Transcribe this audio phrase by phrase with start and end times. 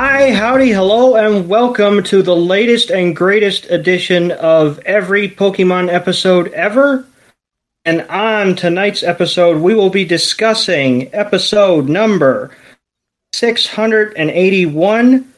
[0.00, 6.52] Hi, howdy, hello, and welcome to the latest and greatest edition of every Pokemon episode
[6.52, 7.04] ever.
[7.84, 12.56] And on tonight's episode, we will be discussing episode number
[13.32, 15.34] 681,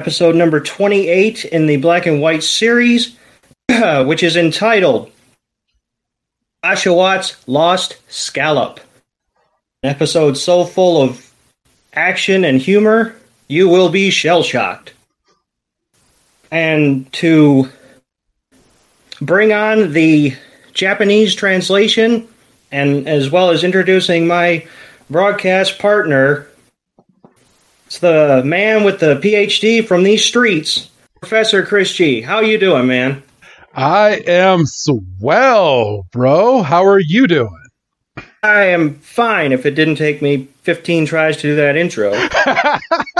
[0.00, 3.16] episode number 28 in the Black and White series,
[3.68, 5.12] which is entitled
[6.64, 8.80] Oshawott Lost Scallop.
[9.84, 11.32] An episode so full of
[11.94, 13.14] action and humor
[13.50, 14.92] you will be shell shocked.
[16.52, 17.68] And to
[19.20, 20.36] bring on the
[20.72, 22.28] Japanese translation,
[22.70, 24.66] and as well as introducing my
[25.10, 26.48] broadcast partner,
[27.86, 30.88] it's the man with the PhD from these streets,
[31.20, 32.20] Professor Chris G.
[32.20, 33.20] How you doing, man?
[33.74, 36.62] I am swell, bro.
[36.62, 37.56] How are you doing?
[38.42, 42.12] I am fine if it didn't take me 15 tries to do that intro.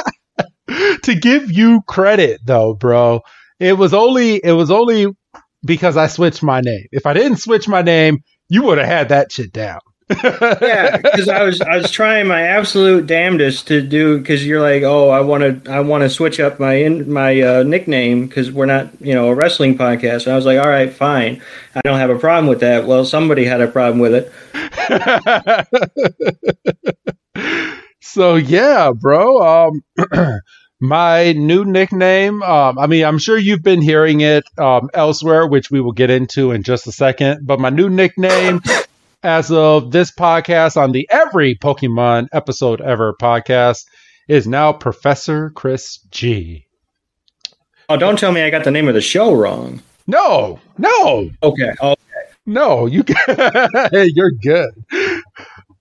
[1.03, 3.23] to give you credit though, bro,
[3.59, 5.07] it was only it was only
[5.65, 6.87] because I switched my name.
[6.93, 9.81] If I didn't switch my name, you would have had that shit down.
[10.25, 14.83] yeah, because I was I was trying my absolute damnedest to do because you're like,
[14.83, 18.51] oh, I want to I want to switch up my in, my uh, nickname because
[18.51, 20.25] we're not you know a wrestling podcast.
[20.25, 21.41] And I was like, all right, fine,
[21.77, 22.87] I don't have a problem with that.
[22.87, 24.33] Well, somebody had a problem with it.
[28.01, 29.69] so yeah, bro.
[29.71, 29.85] Um,
[30.81, 32.43] my new nickname.
[32.43, 36.11] Um, I mean, I'm sure you've been hearing it um, elsewhere, which we will get
[36.11, 37.47] into in just a second.
[37.47, 38.63] But my new nickname,
[39.23, 43.85] as of this podcast on the Every Pokemon Episode Ever podcast,
[44.27, 46.67] is now Professor Chris G.
[47.89, 49.83] Oh, don't tell me I got the name of the show wrong.
[50.07, 51.31] No, no.
[51.43, 51.73] Okay.
[51.83, 52.01] Okay.
[52.47, 53.05] No, you.
[53.93, 54.71] you're good.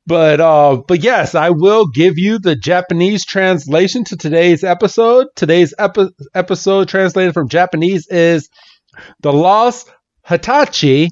[0.09, 5.27] But uh, but yes, I will give you the Japanese translation to today's episode.
[5.35, 8.49] Today's epi- episode translated from Japanese is
[9.19, 9.87] "The Lost
[10.27, 11.09] Hotachi,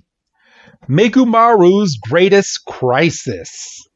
[0.90, 3.88] Mijumaru's Greatest Crisis."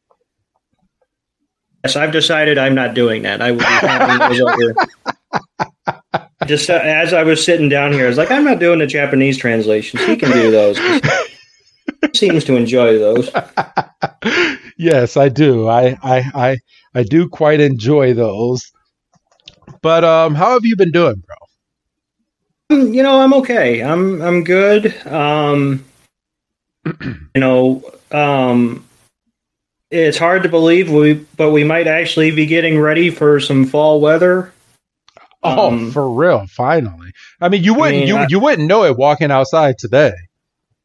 [1.84, 3.42] Yes, I've decided I'm not doing that.
[3.42, 4.76] I will be having those over.
[6.46, 8.86] Just uh, as I was sitting down here, I was like, I'm not doing the
[8.86, 10.06] Japanese translations.
[10.06, 10.80] He can do those.
[12.02, 13.30] He seems to enjoy those.
[14.82, 15.68] yes, I do.
[15.68, 16.58] I, I I
[16.94, 18.72] I do quite enjoy those.
[19.82, 21.36] But um, how have you been doing, bro?
[22.72, 23.82] Um, you know, I'm okay.
[23.82, 24.96] I'm I'm good.
[25.08, 25.86] Um,
[26.86, 28.86] you know, um,
[29.92, 34.02] it's hard to believe we, but we might actually be getting ready for some fall
[34.02, 34.52] weather.
[35.44, 36.46] Oh, um, for real!
[36.48, 39.78] Finally, I mean, you wouldn't I mean, you I, you wouldn't know it walking outside
[39.78, 40.14] today.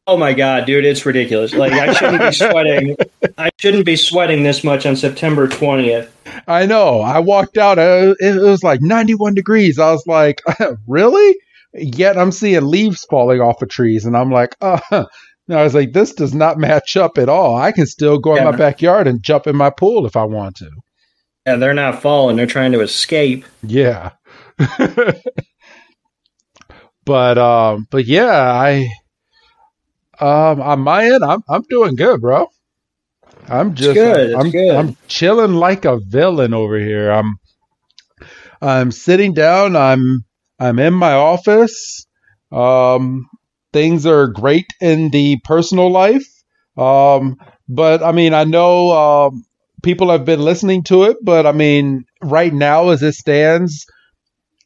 [0.08, 1.52] Oh my god, dude, it's ridiculous.
[1.52, 2.96] Like I shouldn't be sweating.
[3.38, 6.08] I shouldn't be sweating this much on September 20th.
[6.46, 7.00] I know.
[7.00, 9.78] I walked out uh, it was like 91 degrees.
[9.78, 10.42] I was like,
[10.86, 11.36] "Really?"
[11.74, 15.06] Yet I'm seeing leaves falling off of trees and I'm like, "Uh."
[15.48, 17.56] I was like, "This does not match up at all.
[17.56, 18.40] I can still go yeah.
[18.40, 20.70] in my backyard and jump in my pool if I want to."
[21.46, 22.36] Yeah, they're not falling.
[22.36, 23.44] They're trying to escape.
[23.62, 24.10] Yeah.
[27.04, 28.88] but um but yeah, I
[30.20, 32.48] um, on my end, I'm I'm doing good, bro.
[33.48, 34.34] I'm just good.
[34.34, 34.74] I'm, good.
[34.74, 37.10] I'm chilling like a villain over here.
[37.10, 37.38] I'm
[38.60, 39.76] I'm sitting down.
[39.76, 40.24] I'm
[40.58, 42.06] I'm in my office.
[42.50, 43.28] Um,
[43.72, 46.26] things are great in the personal life.
[46.76, 47.36] Um,
[47.68, 49.44] but I mean, I know um,
[49.82, 53.86] people have been listening to it, but I mean, right now as it stands,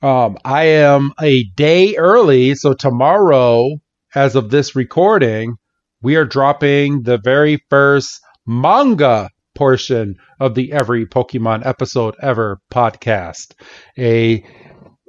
[0.02, 2.54] um, I am a day early.
[2.54, 3.80] So tomorrow
[4.14, 5.54] as of this recording,
[6.02, 13.52] we are dropping the very first manga portion of the Every Pokemon Episode Ever podcast,
[13.98, 14.44] a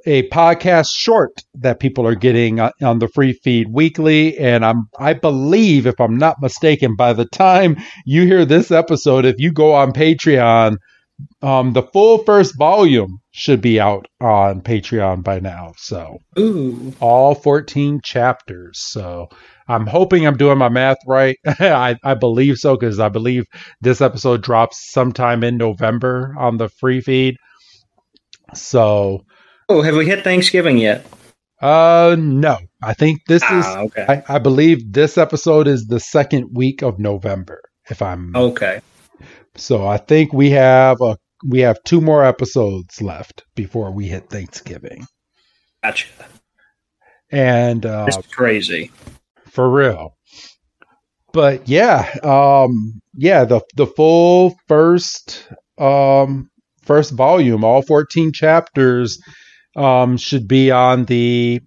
[0.04, 5.12] a podcast short that people are getting on the free feed weekly and I'm I
[5.12, 9.74] believe if I'm not mistaken by the time you hear this episode if you go
[9.74, 10.78] on Patreon
[11.40, 15.72] um, the full first volume should be out on Patreon by now.
[15.76, 16.94] So, Ooh.
[17.00, 18.78] all 14 chapters.
[18.80, 19.28] So,
[19.68, 21.36] I'm hoping I'm doing my math right.
[21.46, 23.44] I, I believe so because I believe
[23.80, 27.36] this episode drops sometime in November on the free feed.
[28.54, 29.24] So,
[29.68, 31.06] oh, have we hit Thanksgiving yet?
[31.60, 32.58] Uh, no.
[32.82, 33.66] I think this ah, is.
[33.86, 34.06] Okay.
[34.08, 37.62] I, I believe this episode is the second week of November.
[37.88, 38.80] If I'm okay.
[39.54, 41.16] So I think we have a
[41.48, 45.06] we have two more episodes left before we hit Thanksgiving.
[45.82, 46.08] Gotcha.
[47.30, 48.90] And uh, It's crazy.
[49.46, 50.16] for real.
[51.32, 55.48] But yeah, um, yeah, the the full first
[55.78, 56.50] um,
[56.82, 59.18] first volume, all fourteen chapters,
[59.74, 61.62] um, should be on the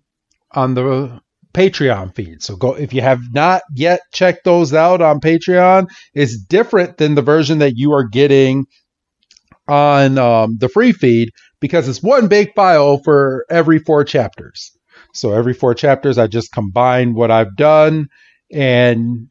[0.51, 1.19] on the
[1.55, 2.43] Patreon feed.
[2.43, 7.15] So go if you have not yet checked those out on Patreon, it's different than
[7.15, 8.65] the version that you are getting
[9.67, 14.71] on um, the free feed because it's one big file for every four chapters.
[15.13, 18.07] So every four chapters, I just combine what I've done,
[18.51, 19.27] and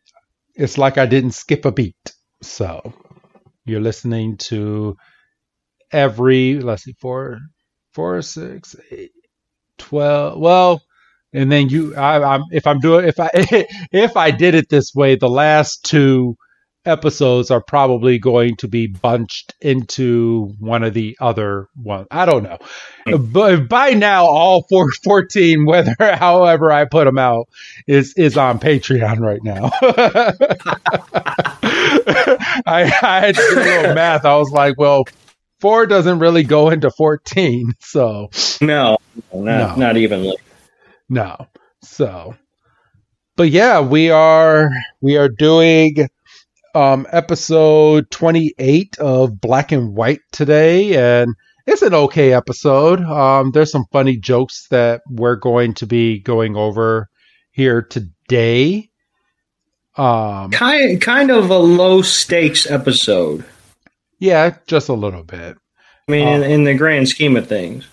[0.55, 2.15] it's like I didn't skip a beat.
[2.43, 2.95] So
[3.67, 4.97] you're listening to
[5.93, 7.41] every let's see four,
[7.93, 9.13] four, six, eight,
[9.79, 10.39] twelve.
[10.41, 10.83] Well,
[11.33, 14.93] and then you, I, I'm if I'm doing if I if I did it this
[14.95, 16.37] way, the last two
[16.87, 22.07] episodes are probably going to be bunched into one of the other ones.
[22.11, 22.59] I don't know.
[23.19, 27.49] But by now, all four, 14, whether however I put them out,
[27.87, 29.71] is is on Patreon right now.
[32.67, 34.25] I, I had to do a little math.
[34.25, 35.05] I was like, well,
[35.61, 37.73] four doesn't really go into 14.
[37.81, 38.31] So,
[38.61, 38.99] No,
[39.33, 39.75] not, No.
[39.77, 40.37] not evenly.
[41.09, 41.49] no.
[41.83, 42.35] So,
[43.37, 44.71] but yeah, we are
[45.03, 46.09] we are doing
[46.75, 51.35] um episode 28 of Black and White today and
[51.67, 53.01] it's an okay episode.
[53.01, 57.09] Um there's some funny jokes that we're going to be going over
[57.53, 58.91] here today.
[59.97, 63.45] Um Kind, kind of a low stakes episode.
[64.19, 65.57] yeah, just a little bit.
[66.09, 66.47] I mean, in, Oh.
[66.47, 67.87] in the grand scheme of things.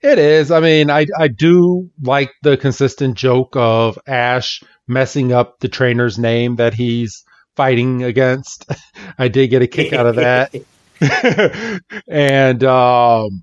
[0.00, 0.50] It is.
[0.50, 6.18] I mean, I I do like the consistent joke of Ash messing up the trainer's
[6.18, 7.22] name that he's
[7.56, 8.70] fighting against.
[9.18, 10.54] I did get a kick out of that.
[12.08, 13.42] and um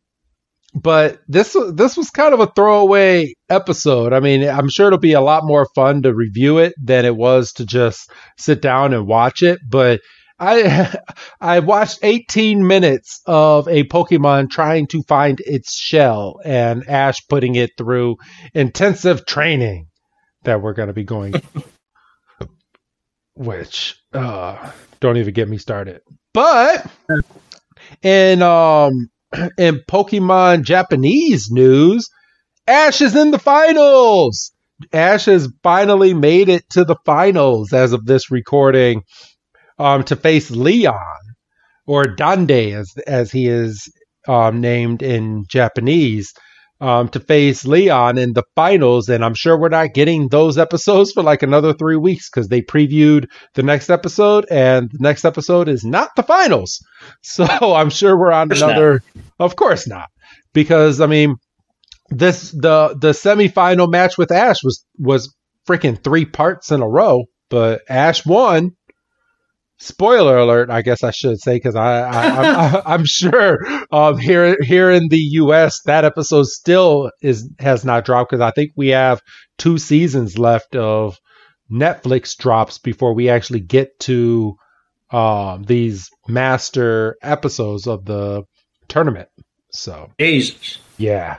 [0.73, 4.13] but this this was kind of a throwaway episode.
[4.13, 7.15] I mean, I'm sure it'll be a lot more fun to review it than it
[7.15, 10.00] was to just sit down and watch it, but
[10.39, 10.95] I
[11.41, 17.56] I watched 18 minutes of a Pokemon trying to find its shell and Ash putting
[17.56, 18.17] it through
[18.53, 19.88] intensive training
[20.44, 21.33] that we're going to be going
[23.39, 26.01] which uh don't even get me started.
[26.33, 26.86] But
[28.03, 29.09] in um
[29.57, 32.09] in Pokemon Japanese news,
[32.68, 34.51] Ash is in the finals.
[34.91, 39.03] Ash has finally made it to the finals as of this recording
[39.77, 40.95] um, to face Leon
[41.88, 43.89] or Dande as as he is
[44.27, 46.33] um, named in Japanese
[46.81, 51.11] um, to face Leon in the finals, and I'm sure we're not getting those episodes
[51.11, 53.25] for like another three weeks because they previewed
[53.56, 56.80] the next episode, and the next episode is not the finals.
[57.21, 59.01] So I'm sure we're on Of another.
[59.39, 60.09] Of course not,
[60.54, 61.35] because I mean,
[62.09, 65.33] this the the semifinal match with Ash was was
[65.68, 68.71] freaking three parts in a row, but Ash won
[69.80, 73.59] spoiler alert i guess i should say because I, I, I'm, I'm sure
[73.92, 78.52] um, here here in the us that episode still is has not dropped because i
[78.52, 79.21] think we have
[79.57, 81.18] two seasons left of
[81.71, 84.56] netflix drops before we actually get to
[85.12, 88.44] um, these master episodes of the
[88.90, 89.30] tournament
[89.71, 90.80] so Jesus.
[90.98, 91.38] yeah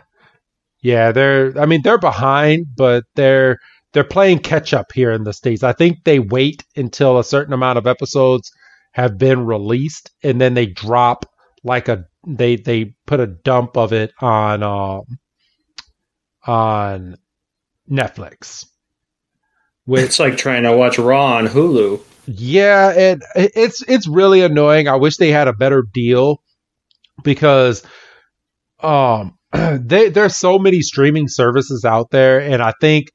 [0.82, 3.58] yeah they're i mean they're behind but they're
[3.92, 5.62] they're playing catch up here in the states.
[5.62, 8.50] I think they wait until a certain amount of episodes
[8.92, 11.26] have been released and then they drop
[11.64, 15.02] like a they they put a dump of it on um
[16.46, 17.16] on
[17.90, 18.66] Netflix.
[19.84, 22.00] Which It's like trying to watch Raw on Hulu.
[22.26, 24.88] yeah, and it's it's really annoying.
[24.88, 26.42] I wish they had a better deal
[27.22, 27.82] because
[28.80, 33.08] um they there's so many streaming services out there and I think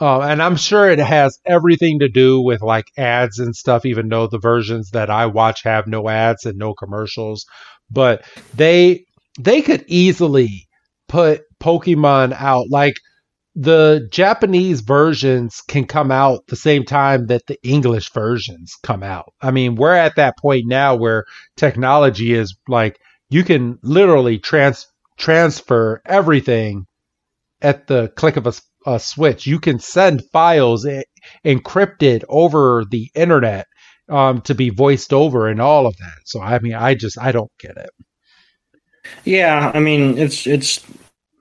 [0.00, 4.08] Uh, and I'm sure it has everything to do with like ads and stuff, even
[4.08, 7.44] though the versions that I watch have no ads and no commercials.
[7.90, 9.04] But they
[9.38, 10.68] they could easily
[11.08, 12.94] put Pokemon out like
[13.54, 19.32] the Japanese versions can come out the same time that the English versions come out.
[19.42, 21.24] I mean, we're at that point now where
[21.56, 24.86] technology is like you can literally trans
[25.18, 26.86] transfer everything
[27.60, 28.52] at the click of a,
[28.94, 29.46] a switch.
[29.46, 30.86] You can send files
[31.44, 33.66] encrypted over the internet
[34.08, 36.18] um, to be voiced over and all of that.
[36.24, 37.90] So I mean, I just I don't get it.
[39.24, 40.84] Yeah, I mean, it's it's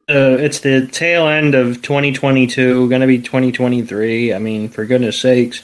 [0.10, 4.34] uh, it's the tail end of 2022, going to be 2023.
[4.34, 5.64] I mean, for goodness sakes.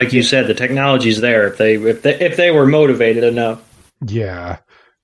[0.00, 3.62] Like you said, the technology's there if they if they if they were motivated enough.
[4.06, 4.58] Yeah.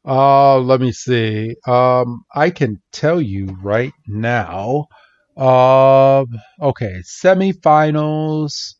[0.06, 1.54] Uh let me see.
[1.66, 4.86] Um I can tell you right now.
[5.36, 6.24] Uh,
[6.60, 8.74] okay, semifinals.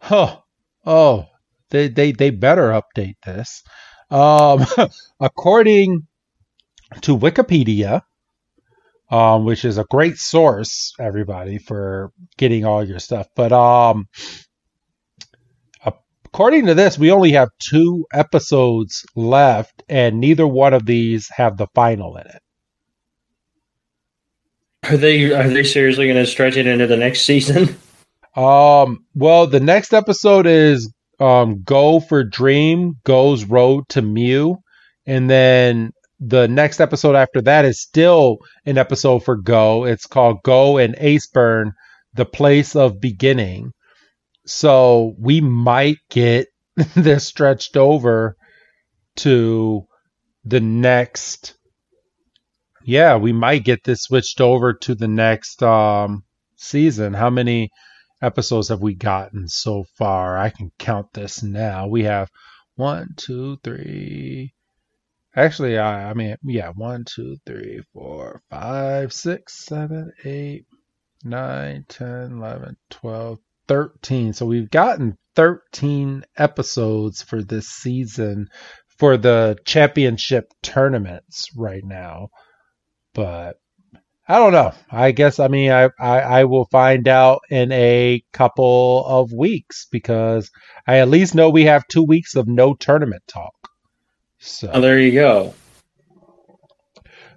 [0.00, 0.38] Huh.
[0.86, 1.26] Oh,
[1.70, 3.62] they they they better update this.
[4.10, 4.66] Um
[5.20, 6.06] according
[7.02, 8.02] to Wikipedia,
[9.10, 13.28] um, which is a great source, everybody, for getting all your stuff.
[13.36, 14.06] But um,
[16.32, 21.56] according to this, we only have two episodes left, and neither one of these have
[21.56, 22.42] the final in it.
[24.84, 27.76] Are they are they seriously going to stretch it into the next season?
[28.34, 29.04] Um.
[29.14, 34.56] Well, the next episode is um, "Go for Dream Goes Road to Mew,"
[35.04, 39.84] and then the next episode after that is still an episode for Go.
[39.84, 41.72] It's called Go and Aceburn,
[42.14, 43.72] The Place of Beginning.
[44.46, 46.48] So we might get
[46.94, 48.36] this stretched over
[49.16, 49.86] to
[50.44, 51.54] the next
[52.84, 56.24] yeah, we might get this switched over to the next um,
[56.56, 57.14] season.
[57.14, 57.70] How many
[58.20, 60.36] episodes have we gotten so far?
[60.36, 61.86] I can count this now.
[61.86, 62.28] We have
[62.74, 64.52] one, two, three,
[65.34, 70.66] Actually, I, I mean, yeah, one, two, three, four, five, six, seven, eight,
[71.24, 73.38] nine, ten, eleven, twelve,
[73.68, 74.32] thirteen.
[74.32, 78.48] So we've gotten 13 episodes for this season
[78.98, 82.28] for the championship tournaments right now.
[83.14, 83.56] But
[84.28, 84.72] I don't know.
[84.90, 89.86] I guess I mean I, I, I will find out in a couple of weeks
[89.90, 90.50] because
[90.86, 93.54] I at least know we have two weeks of no tournament talk.
[94.38, 95.54] So oh, there you go.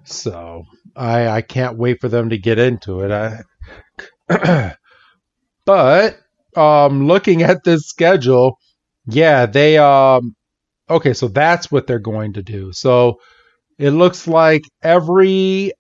[0.04, 0.66] So
[0.96, 3.12] I I can't wait for them to get into it.
[4.30, 4.76] I
[5.66, 6.20] but
[6.56, 8.58] um looking at this schedule,
[9.08, 10.36] yeah, they um
[10.90, 12.72] okay, so that's what they're going to do.
[12.74, 13.20] So
[13.80, 15.74] it looks like every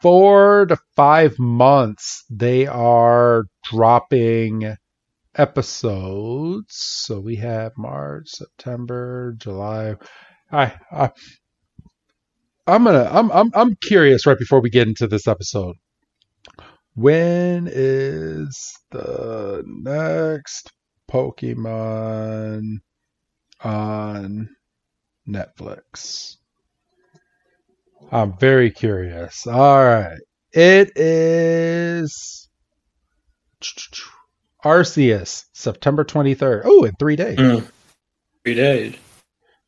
[0.00, 4.74] four to five months they are dropping
[5.36, 6.66] episodes.
[6.76, 9.96] So we have March, September, July.
[10.52, 11.10] I, I
[12.66, 15.76] I'm gonna I'm I'm I'm curious right before we get into this episode.
[16.98, 20.72] When is the next
[21.08, 22.78] Pokemon
[23.62, 24.48] on
[25.28, 26.38] Netflix?
[28.10, 29.46] I'm very curious.
[29.46, 30.18] All right.
[30.52, 32.48] It is
[34.64, 36.62] Arceus, September 23rd.
[36.64, 37.38] Oh, in three days.
[37.38, 37.70] Mm.
[38.44, 38.96] Three days.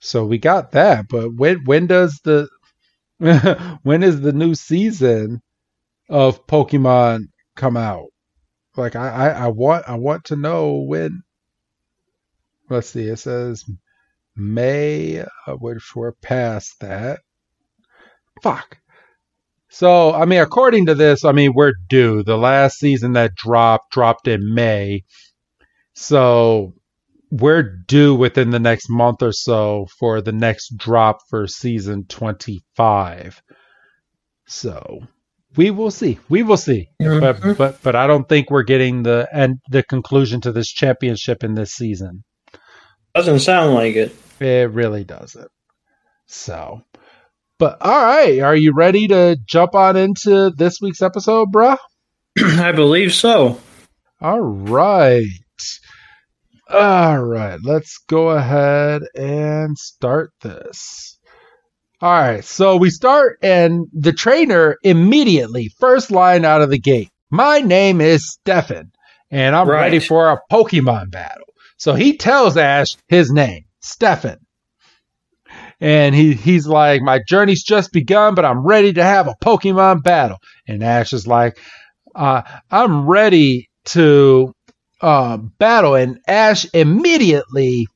[0.00, 2.48] So we got that, but when when does the
[3.84, 5.40] when is the new season
[6.10, 8.08] of Pokemon come out?
[8.76, 11.22] Like I, I, I want I want to know when.
[12.68, 13.04] Let's see.
[13.04, 13.64] It says
[14.36, 17.20] May, uh, which we're past that.
[18.42, 18.78] Fuck.
[19.68, 22.24] So, I mean, according to this, I mean, we're due.
[22.24, 25.04] The last season that dropped dropped in May.
[25.94, 26.74] So,
[27.30, 33.42] we're due within the next month or so for the next drop for season 25.
[34.46, 35.00] So,
[35.56, 36.18] we will see.
[36.28, 36.88] We will see.
[37.00, 37.20] Mm-hmm.
[37.20, 41.42] But but but I don't think we're getting the end the conclusion to this championship
[41.42, 42.24] in this season.
[43.14, 44.14] Doesn't sound like it.
[44.40, 45.48] It really doesn't.
[46.26, 46.82] So,
[47.58, 51.76] but all right, are you ready to jump on into this week's episode, bruh?
[52.38, 53.60] I believe so.
[54.20, 55.24] All right.
[56.72, 61.18] All right, let's go ahead and start this.
[62.02, 67.10] All right, so we start, and the trainer immediately, first line out of the gate.
[67.30, 68.92] My name is Stefan,
[69.30, 69.82] and I'm right.
[69.82, 71.46] ready for a Pokemon battle.
[71.76, 74.38] So he tells Ash his name, Stefan
[75.80, 80.02] and he he's like, my journey's just begun, but I'm ready to have a Pokemon
[80.02, 80.38] battle.
[80.68, 81.58] And Ash is like,
[82.14, 84.52] uh, I'm ready to
[85.00, 85.94] uh, battle.
[85.94, 87.86] And Ash immediately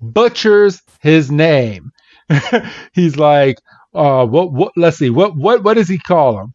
[0.00, 1.90] butchers his name.
[2.92, 3.58] He's like,
[3.94, 6.54] uh, what, what, let's see, what, what, what does he call him?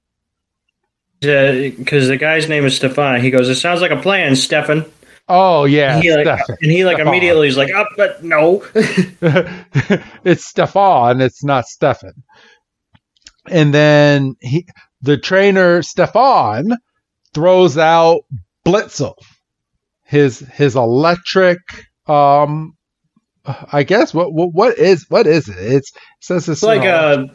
[1.22, 3.22] Because the guy's name is Stefan.
[3.22, 4.86] He goes, "It sounds like a plan, Stefan."
[5.28, 6.58] Oh yeah, And he like, Stefan.
[6.62, 8.64] and he like immediately is like, "Oh, but no."
[10.24, 12.24] it's Stefan, it's not Stefan.
[13.50, 14.66] And then he,
[15.02, 16.78] the trainer Stefan
[17.34, 18.22] throws out
[18.66, 19.16] Blitzle,
[20.06, 21.60] his his electric.
[22.08, 22.78] Um,
[23.72, 25.58] I guess what what what is what is it?
[25.58, 27.29] It's it says it's It's like a,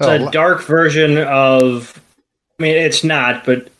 [0.00, 2.00] it's a dark version of.
[2.58, 3.70] I mean, it's not, but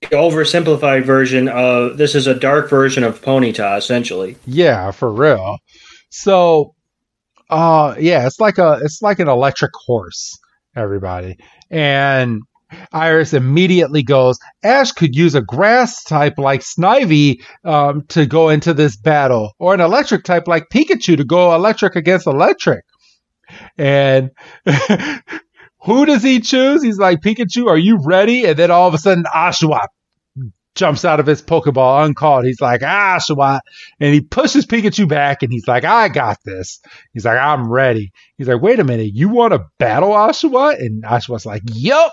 [0.00, 4.36] the oversimplified version of this is a dark version of Ponyta, essentially.
[4.46, 5.58] Yeah, for real.
[6.10, 6.74] So,
[7.50, 10.36] uh, yeah, it's like a it's like an electric horse,
[10.74, 11.36] everybody.
[11.70, 12.42] And
[12.92, 18.74] Iris immediately goes, Ash could use a grass type like Snivy um, to go into
[18.74, 22.84] this battle, or an electric type like Pikachu to go electric against electric.
[23.76, 24.30] And
[25.82, 26.82] who does he choose?
[26.82, 28.44] He's like, Pikachu, are you ready?
[28.44, 29.88] And then all of a sudden, Oshawott
[30.74, 32.44] jumps out of his Pokeball uncalled.
[32.44, 33.60] He's like, Oshawott.
[34.00, 36.80] And he pushes Pikachu back and he's like, I got this.
[37.12, 38.12] He's like, I'm ready.
[38.36, 40.78] He's like, wait a minute, you want to battle Oshawott?
[40.78, 42.12] And Oshawott's like, yup.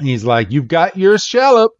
[0.00, 1.72] He's like, you've got your Shellop.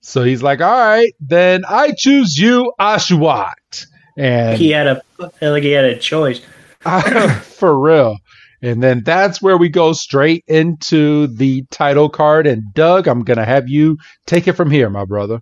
[0.00, 3.86] So he's like, all right, then I choose you, Oshawott.
[4.16, 5.02] And He had a
[5.42, 6.40] like he had a choice.
[7.42, 8.18] for real.
[8.62, 12.46] And then that's where we go straight into the title card.
[12.46, 15.40] And Doug, I'm going to have you take it from here, my brother.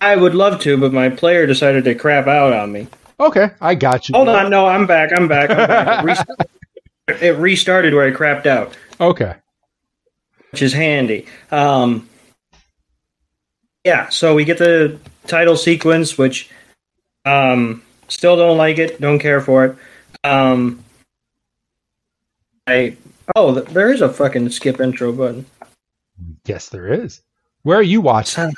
[0.00, 2.88] I would love to, but my player decided to crap out on me.
[3.18, 4.14] Okay, I got you.
[4.14, 5.12] Hold on, no, I'm back.
[5.14, 5.50] I'm back.
[5.50, 6.02] I'm back.
[6.02, 6.26] It, rest-
[7.22, 9.34] it restarted where I crapped out, Okay.
[10.50, 11.26] Which is handy.
[11.50, 12.08] Um,
[13.84, 16.50] yeah, so we get the title sequence, which
[17.24, 19.76] um, still don't like it, don't care for it.
[20.24, 20.84] Um,
[22.66, 22.96] I
[23.36, 25.46] oh, there is a fucking skip intro button.
[26.44, 27.22] Yes, there is.
[27.62, 28.52] Where are you watching?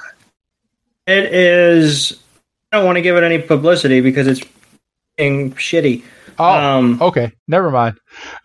[1.06, 2.20] It is.
[2.72, 4.40] I don't want to give it any publicity because it's
[5.18, 6.02] shitty.
[6.38, 7.32] Oh, Um, okay.
[7.46, 7.98] Never mind.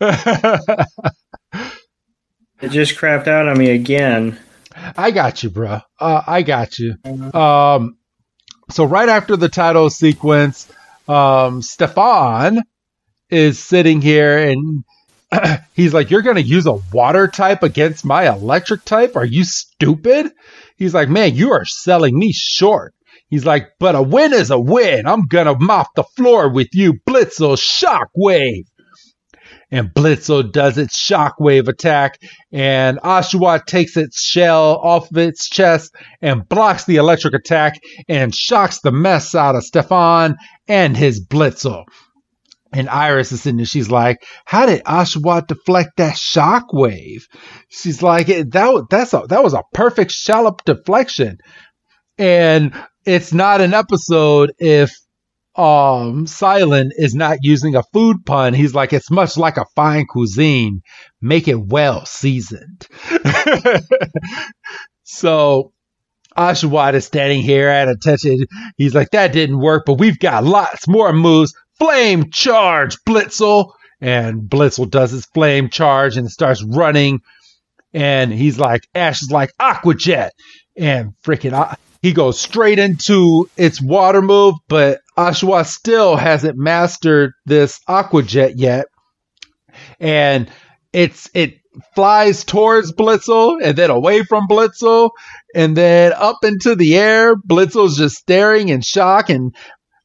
[2.60, 4.38] It just crapped out on me again.
[4.96, 5.80] I got you, bro.
[5.98, 6.94] Uh, I got you.
[7.34, 7.96] Um,
[8.70, 10.70] so right after the title sequence,
[11.08, 12.62] um, Stefan
[13.30, 14.84] is sitting here and
[15.74, 19.16] he's like, "You're going to use a water type against my electric type?
[19.16, 20.32] Are you stupid?"
[20.76, 22.94] He's like, "Man, you are selling me short."
[23.28, 25.06] He's like, "But a win is a win.
[25.06, 28.64] I'm gonna mop the floor with you, Blitzle Shockwave."
[29.70, 32.18] And Blitzle does its shockwave attack,
[32.50, 37.78] and Oshawott takes its shell off of its chest and blocks the electric attack
[38.08, 41.84] and shocks the mess out of Stefan and his Blitzle.
[42.72, 47.22] And Iris is sitting there, she's like, How did Oshawott deflect that shockwave?
[47.68, 51.38] She's like, that, that's a, that was a perfect shallop deflection.
[52.18, 52.74] And
[53.06, 54.92] it's not an episode if
[55.58, 58.54] um Cilan is not using a food pun.
[58.54, 60.82] He's like, it's much like a fine cuisine.
[61.20, 62.86] Make it well seasoned.
[65.02, 65.72] so
[66.36, 68.46] Oshawott is standing here at attention.
[68.76, 71.52] He's like, that didn't work, but we've got lots more moves.
[71.78, 73.72] Flame charge, Blitzle.
[74.00, 77.20] And Blitzle does his flame charge and starts running.
[77.92, 80.32] And he's like, Ash is like, Aqua Jet.
[80.76, 87.32] And freaking, uh, he goes straight into its water move, but Oshawott still hasn't mastered
[87.44, 88.86] this Aqua Jet yet.
[89.98, 90.48] And
[90.92, 91.58] it's, it
[91.96, 95.10] flies towards Blitzle and then away from Blitzle
[95.56, 97.34] and then up into the air.
[97.34, 99.54] Blitzle's just staring in shock and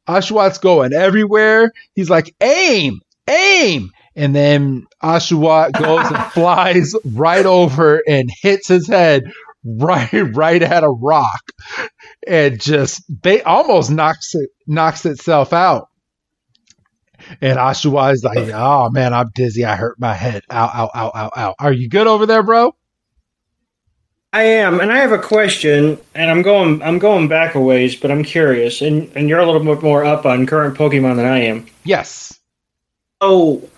[0.10, 1.72] Oshawott's going everywhere.
[1.94, 3.00] He's like, aim,
[3.30, 3.92] aim.
[4.16, 9.32] And then Oshawott goes and flies right over and hits his head
[9.64, 11.42] right, right at a rock
[12.28, 15.90] and just ba- almost knocks it, knocks itself out.
[17.42, 19.66] And Oshawott is like, oh man, I'm dizzy.
[19.66, 20.44] I hurt my head.
[20.52, 21.56] Ow, ow, ow, ow, ow.
[21.60, 22.76] Are you good over there, bro?
[24.34, 27.96] I am, and I have a question, and I'm going I'm going back a ways,
[27.96, 31.26] but I'm curious, and and you're a little bit more up on current Pokemon than
[31.26, 31.68] I am.
[31.84, 32.40] Yes.
[33.22, 33.70] Oh,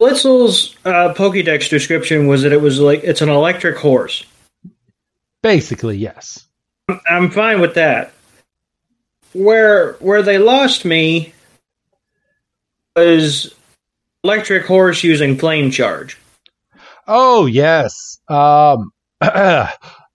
[0.00, 4.24] Blitzle's uh, Pokédex description was that it was like it's an electric horse.
[5.42, 6.46] Basically, yes.
[7.08, 8.12] I'm fine with that.
[9.32, 11.32] Where where they lost me
[12.96, 13.54] was
[14.24, 16.18] electric horse using flame charge.
[17.06, 18.18] Oh, yes.
[18.28, 19.68] Um, a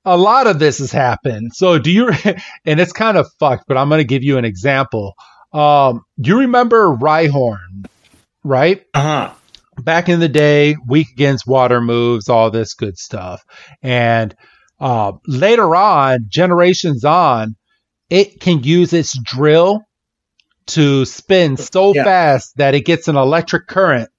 [0.06, 1.52] lot of this has happened.
[1.54, 2.12] So do you?
[2.66, 5.14] And it's kind of fucked, but I'm going to give you an example.
[5.54, 7.86] Um, do you remember Rhyhorn,
[8.44, 8.84] right?
[8.94, 9.34] Uh huh.
[9.82, 13.44] Back in the day, weak against water moves, all this good stuff,
[13.84, 14.34] and
[14.86, 17.56] uh, later on, generations on,
[18.12, 19.82] it can use its drill
[20.68, 22.04] to spin so Yeah.
[22.04, 24.10] fast that it gets an electric current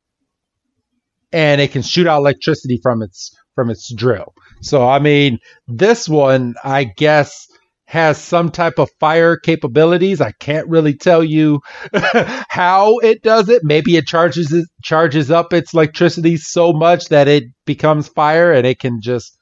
[1.32, 4.34] and it can shoot out electricity from its from its drill.
[4.60, 7.46] So I mean, this one I guess
[7.84, 10.20] has some type of fire capabilities.
[10.20, 11.60] I can't really tell you
[12.48, 13.62] how it does it.
[13.62, 18.66] Maybe it charges it charges up its electricity so much that it becomes fire and
[18.66, 19.35] it can just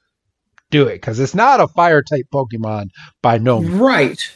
[0.75, 2.89] do it cuz it's not a fire type Pokemon
[3.21, 3.73] by no means.
[3.73, 4.35] Right.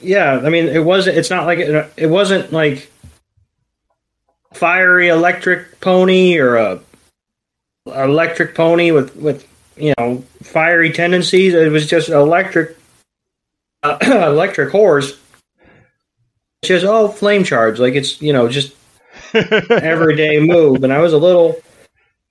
[0.00, 1.16] Yeah, I mean, it wasn't.
[1.16, 2.90] It's not like it, it wasn't like
[4.52, 6.80] fiery electric pony or a
[7.86, 11.54] electric pony with with you know fiery tendencies.
[11.54, 12.76] It was just electric
[13.82, 15.18] uh, electric horse.
[16.62, 18.74] It's just oh flame charge, like it's you know just
[19.34, 20.82] everyday move.
[20.82, 21.60] And I was a little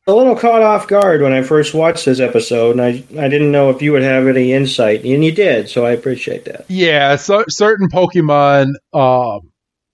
[0.07, 3.51] a little caught off guard when I first watched this episode, and I I didn't
[3.51, 6.65] know if you would have any insight, and you did, so I appreciate that.
[6.69, 9.51] Yeah, so certain Pokemon um,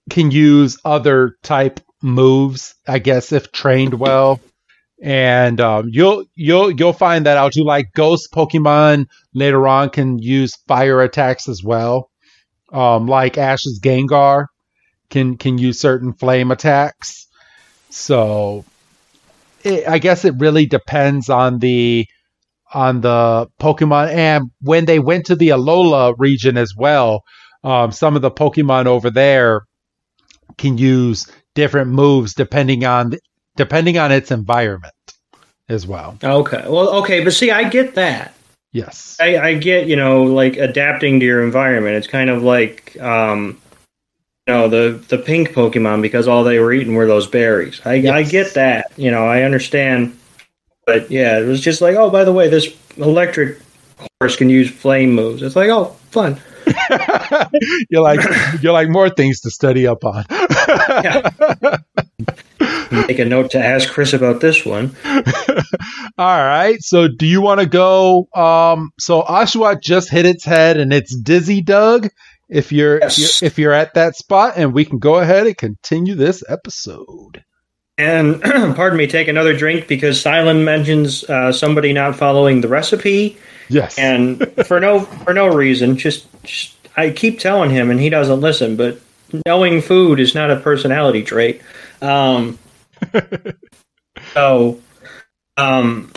[0.10, 4.40] can use other type moves, I guess, if trained well.
[5.02, 7.64] And um, you'll you'll you'll find that out too.
[7.64, 12.12] Like Ghost Pokemon later on can use fire attacks as well.
[12.72, 14.46] Um, like Ash's Gengar
[15.10, 17.28] can can use certain flame attacks.
[17.90, 18.64] So
[19.64, 22.08] it, I guess it really depends on the
[22.74, 24.14] on the Pokemon.
[24.14, 27.24] And when they went to the Alola region as well,
[27.64, 29.62] um, some of the Pokemon over there
[30.58, 33.14] can use different moves depending on
[33.56, 34.94] depending on its environment
[35.68, 36.18] as well.
[36.24, 36.64] Okay.
[36.68, 38.34] Well, okay, but see, I get that.
[38.74, 39.18] Yes.
[39.20, 41.96] I, I get, you know, like adapting to your environment.
[41.96, 43.60] It's kind of like, um,
[44.48, 47.82] know, the the pink Pokemon because all they were eating were those berries.
[47.86, 48.92] I I get that.
[48.98, 50.18] You know, I understand.
[50.86, 53.60] But yeah, it was just like, oh, by the way, this electric
[54.20, 55.44] horse can use flame moves.
[55.44, 56.40] It's like, oh, fun.
[57.90, 58.20] you're like
[58.62, 60.26] you're like more things to study up on.
[62.92, 64.96] Make a note to ask Chris about this one.
[66.18, 66.82] All right.
[66.82, 71.16] So do you want to go um so Oshawott just hit its head and it's
[71.16, 72.10] dizzy Doug
[72.52, 73.42] if you're, Yes.
[73.42, 77.44] if you're at that spot and we can go ahead and continue this episode.
[77.98, 78.42] And
[78.76, 83.38] pardon me, take another drink because Cilan mentions uh, somebody not following the recipe.
[83.70, 83.98] Yes.
[83.98, 88.42] and for no for no reason just, just i keep telling him and he doesn't
[88.42, 89.00] listen but
[89.46, 91.62] knowing food is not a personality trait
[92.02, 92.60] um
[94.34, 94.82] so
[95.56, 96.12] um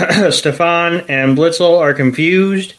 [0.30, 2.74] stefan and blitzle are confused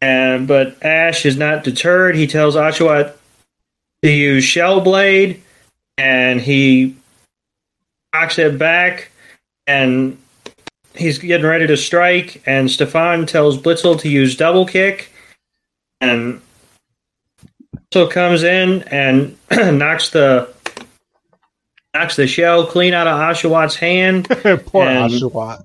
[0.00, 2.16] and but ash is not deterred.
[2.16, 3.14] He tells Oshawott
[4.02, 5.42] to use shell blade
[5.98, 6.94] and he
[8.12, 9.10] knocks it back
[9.66, 10.18] and
[10.94, 15.10] he's getting ready to strike, and Stefan tells Blitzle to use double kick,
[16.00, 16.40] and
[17.92, 20.48] Blitzle comes in and knocks the
[21.94, 24.28] knocks the shell clean out of Oshawott's hand,
[24.66, 25.64] Poor and- Oshawott.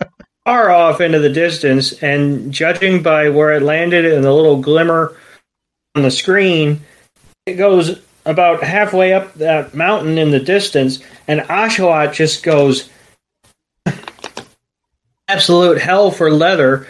[0.44, 5.16] far off into the distance, and judging by where it landed and the little glimmer
[5.94, 6.81] on the screen,
[7.46, 12.88] it goes about halfway up that mountain in the distance, and Oshawott just goes
[15.28, 16.87] absolute hell for leather,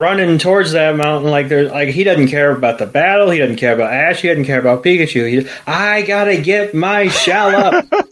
[0.00, 3.56] running towards that mountain like there's like he doesn't care about the battle, he doesn't
[3.56, 5.28] care about Ash, he doesn't care about Pikachu.
[5.28, 7.86] He, I gotta get my shell up.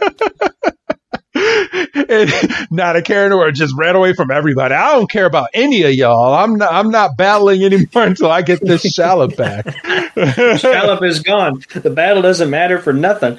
[2.71, 4.75] not a care in the world, just ran away from everybody.
[4.75, 6.35] I don't care about any of y'all.
[6.35, 9.65] I'm not I'm not battling anymore until I get this shallop back.
[10.17, 11.63] Shallop is gone.
[11.73, 13.39] The battle doesn't matter for nothing.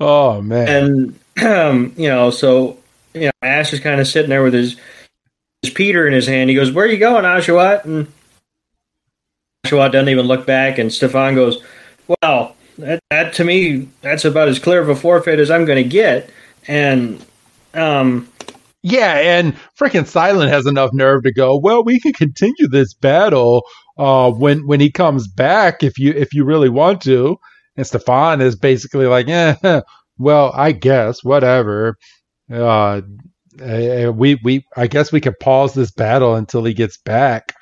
[0.00, 1.14] oh man.
[1.38, 2.78] and um, you know, so
[3.14, 4.76] you know, Ash is kind of sitting there with his
[5.62, 6.50] his Peter in his hand.
[6.50, 8.08] He goes, "Where are you going, Oshawott?" And
[9.64, 10.78] Oshawott doesn't even look back.
[10.78, 11.62] And Stefan goes,
[12.08, 15.82] "Well, that, that to me, that's about as clear of a forfeit as I'm going
[15.82, 16.30] to get."
[16.66, 17.24] And
[17.74, 18.28] um,
[18.82, 23.64] Yeah, and freaking Cilan has enough nerve to go, well, we can continue this battle
[23.98, 27.36] uh when when he comes back if you if you really want to.
[27.76, 29.54] And Stefan is basically like, eh,
[30.18, 31.96] well, I guess, whatever.
[32.52, 33.02] Uh
[33.60, 37.54] eh, we we I guess we could pause this battle until he gets back.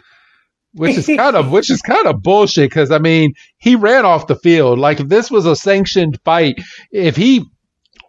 [0.75, 4.27] Which is kind of which is kind of bullshit because I mean he ran off
[4.29, 6.57] the field like if this was a sanctioned fight
[6.93, 7.45] if he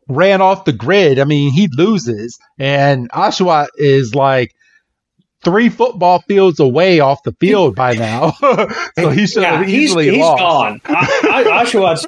[0.10, 2.38] ran off the grid, I mean, he loses.
[2.58, 4.54] And Oshawott is like
[5.44, 8.32] three football fields away off the field by now.
[8.98, 10.40] so he should yeah, he's, easily he's lost.
[10.40, 10.80] gone.
[10.84, 12.06] Oshawott's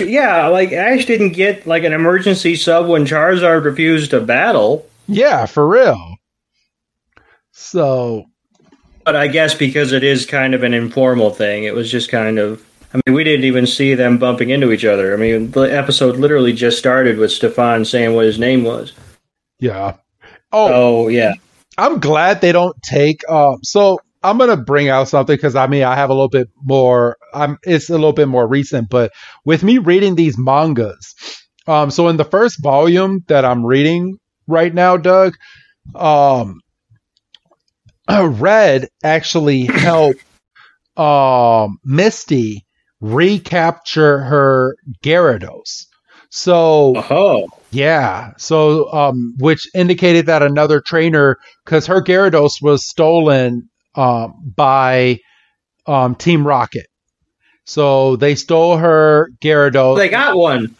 [0.00, 4.86] yeah, like Ash didn't get like an emergency sub when Charizard refused to battle.
[5.08, 6.16] Yeah, for real.
[7.52, 8.26] So,
[9.04, 12.38] But I guess because it is kind of an informal thing, it was just kind
[12.38, 12.65] of.
[12.96, 15.12] I mean, we didn't even see them bumping into each other.
[15.12, 18.92] I mean, the episode literally just started with Stefan saying what his name was.
[19.58, 19.96] yeah.
[20.52, 21.34] Oh, Oh, yeah.
[21.76, 23.28] I'm glad they don't take.
[23.28, 26.48] Um, so I'm gonna bring out something because I mean I have a little bit
[26.62, 27.16] more.
[27.34, 29.12] I'm it's a little bit more recent, but
[29.44, 31.14] with me reading these mangas,
[31.66, 35.36] um, so in the first volume that I'm reading right now, Doug,
[35.94, 36.60] um,
[38.10, 40.22] Red actually helped
[40.96, 42.65] um Misty
[43.00, 45.86] recapture her Gyarados.
[46.30, 47.46] So Oh.
[47.70, 48.32] yeah.
[48.36, 55.20] So, um, which indicated that another trainer, because her Gyarados was stolen um, by
[55.86, 56.86] um, Team Rocket.
[57.64, 59.96] So they stole her Gyarados.
[59.96, 60.74] They got one.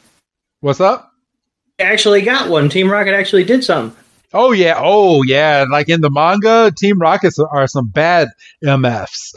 [0.61, 1.11] What's up?
[1.79, 2.69] They actually got one.
[2.69, 3.97] Team Rocket actually did something.
[4.39, 5.65] Oh yeah, oh yeah.
[5.71, 8.29] Like in the manga, Team Rockets are some bad
[8.63, 9.33] MFs.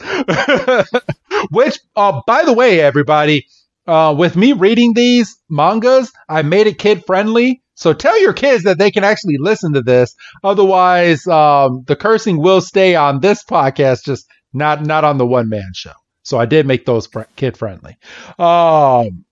[1.50, 3.46] Which, uh, by the way, everybody,
[3.86, 7.62] uh, with me reading these mangas, I made it kid friendly.
[7.74, 10.14] So tell your kids that they can actually listen to this.
[10.44, 15.48] Otherwise, um, the cursing will stay on this podcast, just not not on the one
[15.48, 15.94] man show.
[16.24, 17.96] So I did make those kid friendly.
[18.38, 19.24] Um,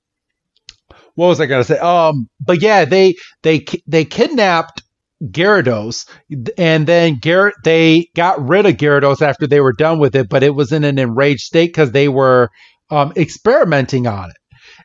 [1.14, 1.78] what was I gonna say?
[1.78, 4.82] Um, but yeah, they they they kidnapped
[5.22, 6.08] Gyarados,
[6.56, 10.42] and then Garrett they got rid of Gyarados after they were done with it, but
[10.42, 12.50] it was in an enraged state because they were
[12.90, 14.36] um, experimenting on it.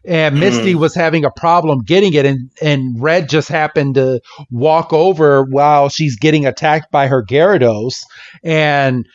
[0.05, 4.19] And Misty was having a problem getting it, and, and Red just happened to
[4.49, 7.99] walk over while she's getting attacked by her Gyarados,
[8.43, 9.05] and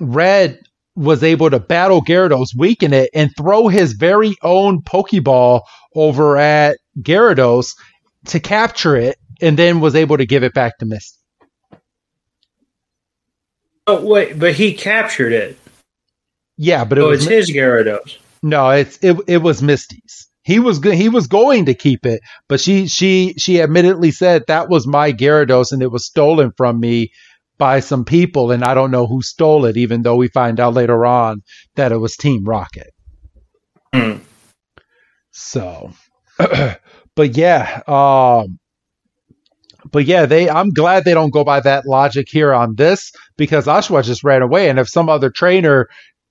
[0.00, 0.58] Red
[0.96, 5.62] was able to battle Gyarados, weaken it, and throw his very own Pokeball
[5.94, 7.72] over at Gyarados
[8.26, 11.18] to capture it, and then was able to give it back to Misty.
[13.86, 15.58] Oh wait, but he captured it.
[16.56, 18.18] Yeah, but it Oh, was it's his Gyarados.
[18.42, 20.28] no, it's it it was Misty's.
[20.42, 24.44] He was go- he was going to keep it, but she she she admittedly said
[24.48, 27.10] that was my Gyarados and it was stolen from me
[27.58, 29.76] by some people and I don't know who stole it.
[29.76, 31.42] Even though we find out later on
[31.76, 32.90] that it was Team Rocket.
[33.94, 34.18] Hmm.
[35.32, 35.92] So,
[36.38, 38.58] but yeah, um,
[39.90, 40.48] but yeah, they.
[40.48, 44.42] I'm glad they don't go by that logic here on this because Oshawott just ran
[44.42, 45.88] away, and if some other trainer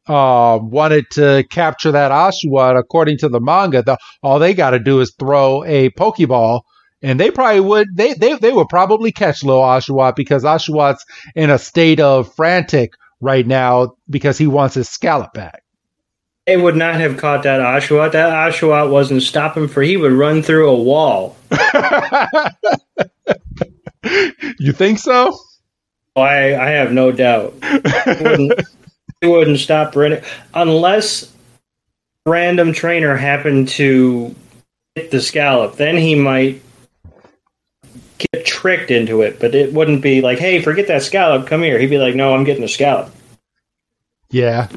[0.08, 4.80] uh, wanted to capture that Oshawott, according to the manga, the, all they got to
[4.80, 6.62] do is throw a Pokeball.
[7.02, 7.98] And they probably would.
[7.98, 11.04] They they they would probably catch little Oshawott because Oshawott's
[11.36, 15.64] in a state of frantic right now because he wants his scallop back.
[16.46, 18.14] They would not have caught that Oshawott.
[18.14, 21.36] That Oshawott wasn't stopping for he would run through a wall.
[24.60, 25.38] you think so?
[26.16, 27.54] I I have no doubt.
[27.64, 28.62] He wouldn't,
[29.24, 30.22] wouldn't stop any
[30.54, 31.34] unless
[32.26, 34.36] random trainer happened to
[34.96, 35.76] hit the scallop.
[35.76, 36.62] Then he might
[38.18, 41.48] get tricked into it, but it wouldn't be like, "Hey, forget that scallop.
[41.48, 43.10] Come here." He'd be like, "No, I'm getting a scallop."
[44.30, 44.68] Yeah.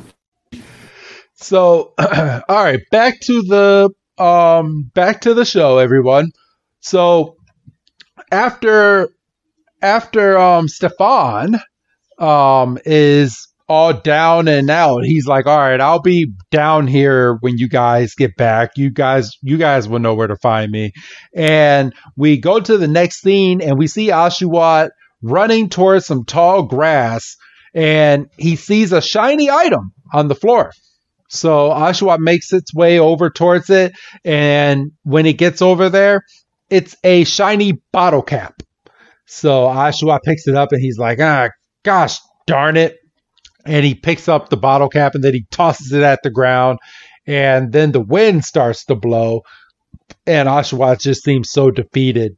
[1.35, 3.91] So, all right, back to the
[4.23, 6.31] um back to the show everyone.
[6.81, 7.36] So,
[8.31, 9.09] after
[9.83, 11.57] after um Stefan
[12.19, 17.59] um is all down and out, he's like, "All right, I'll be down here when
[17.59, 18.71] you guys get back.
[18.77, 20.93] You guys you guys will know where to find me."
[21.35, 24.91] And we go to the next scene and we see Oshawott
[25.23, 27.37] running towards some tall grass
[27.75, 30.73] and he sees a shiny item on the floor.
[31.29, 33.93] So Oshawott makes its way over towards it,
[34.25, 36.23] and when it gets over there,
[36.70, 38.55] it's a shiny bottle cap.
[39.26, 41.48] So Oshawott picks it up and he's like, ah,
[41.85, 42.96] gosh darn it.
[43.64, 46.79] And he picks up the bottle cap and then he tosses it at the ground.
[47.26, 49.42] And then the wind starts to blow.
[50.26, 52.37] And Oshawott just seems so defeated.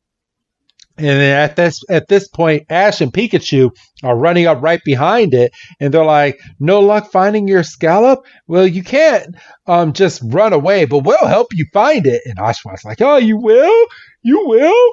[0.99, 3.71] And then at this at this point, Ash and Pikachu
[4.03, 8.27] are running up right behind it, and they're like, "No luck finding your scallop?
[8.49, 9.37] Well, you can't
[9.69, 13.37] um just run away, but we'll help you find it." And Oshawott's like, "Oh, you
[13.37, 13.87] will?
[14.29, 14.91] You will?"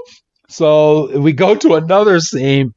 [0.50, 2.74] So we go to another scene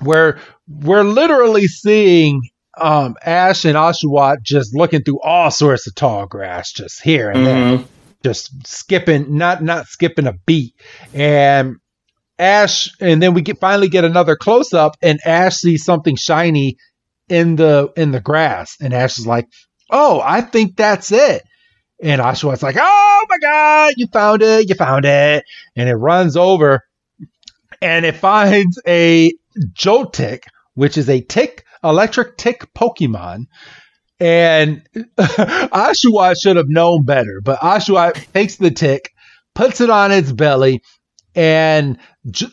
[0.00, 2.42] where we're literally seeing
[2.80, 7.46] um Ash and Oshawott just looking through all sorts of tall grass, just here and
[7.46, 7.84] there Mhm.
[8.24, 10.74] just skipping not not skipping a beat
[11.12, 11.76] and
[12.38, 16.76] Ash, and then we get finally get another close up, and Ash sees something shiny
[17.28, 19.46] in the in the grass, and Ash is like,
[19.90, 21.42] "Oh, I think that's it."
[22.02, 24.68] And Oshawott like, "Oh my god, you found it!
[24.68, 25.44] You found it!"
[25.76, 26.84] And it runs over,
[27.80, 29.32] and it finds a
[29.72, 30.42] Joltik,
[30.74, 33.46] which is a tick electric tick Pokemon.
[34.18, 34.86] And
[35.18, 39.10] Oshawott should have known better, but Oshawott takes the tick,
[39.54, 40.82] puts it on its belly,
[41.34, 41.98] and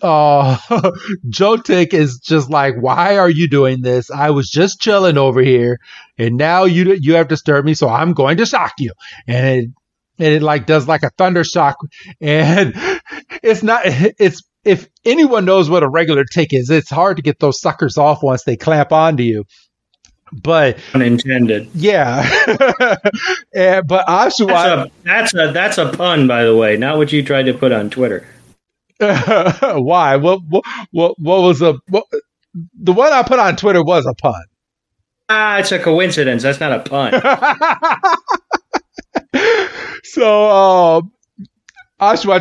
[0.02, 0.58] uh,
[1.30, 4.10] Joltik is just like, "Why are you doing this?
[4.10, 5.80] I was just chilling over here,
[6.18, 8.94] and now you you have disturbed me, so I'm going to shock you."
[9.28, 9.70] And it,
[10.18, 11.78] and it like does like a thunder shock,
[12.22, 12.74] and
[13.44, 17.40] it's not it's if anyone knows what a regular tick is, it's hard to get
[17.40, 19.46] those suckers off once they clamp onto you.
[20.32, 22.22] But unintended, yeah.
[23.56, 27.12] and, but Oshawott, that's a, that's a that's a pun, by the way, not what
[27.12, 28.28] you tried to put on Twitter.
[29.80, 30.18] Why?
[30.18, 30.66] What, what?
[30.92, 31.20] What?
[31.20, 31.76] What was a?
[31.88, 32.06] What,
[32.82, 34.44] the one I put on Twitter was a pun.
[35.30, 36.44] Ah, it's a coincidence.
[36.44, 37.14] That's not a pun.
[40.04, 41.12] so, um,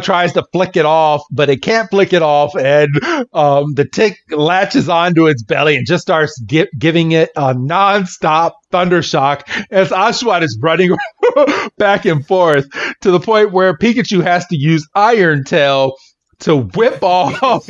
[0.02, 2.88] tries to flick it off, but it can't flick it off, and
[3.34, 8.56] um, the tick latches onto its belly and just starts gi- giving it a non-stop
[8.70, 10.96] thunder shock as Oshawott is running
[11.78, 12.66] back and forth
[13.02, 15.92] to the point where Pikachu has to use Iron Tail
[16.40, 17.68] to whip off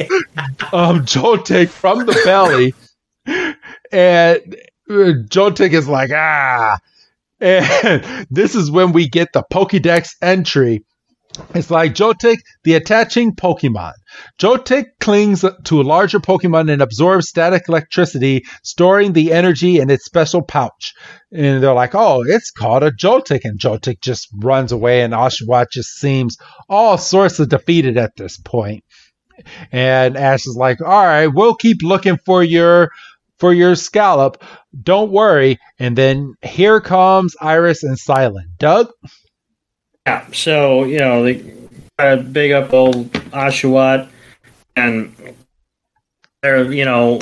[0.72, 2.74] um, from the belly,
[3.92, 4.54] and
[4.90, 6.78] uh, Joltik is like, ah.
[7.40, 10.84] And this is when we get the Pokedex entry
[11.54, 13.92] it's like Joltik, the attaching Pokemon.
[14.38, 20.04] Joltik clings to a larger Pokemon and absorbs static electricity, storing the energy in its
[20.04, 20.94] special pouch.
[21.32, 23.40] And they're like, oh, it's called a Joltik.
[23.44, 26.36] And Joltik just runs away, and Oshawott just seems
[26.68, 28.84] all sorts of defeated at this point.
[29.70, 32.90] And Ash is like, all right, we'll keep looking for your
[33.38, 34.42] for your scallop.
[34.80, 35.58] Don't worry.
[35.78, 38.56] And then here comes Iris and Cilan.
[38.58, 38.90] Doug?
[40.06, 41.34] Yeah, so you know, they
[41.98, 44.08] to big up old Oshawott,
[44.76, 45.14] and
[46.42, 47.20] they're you know,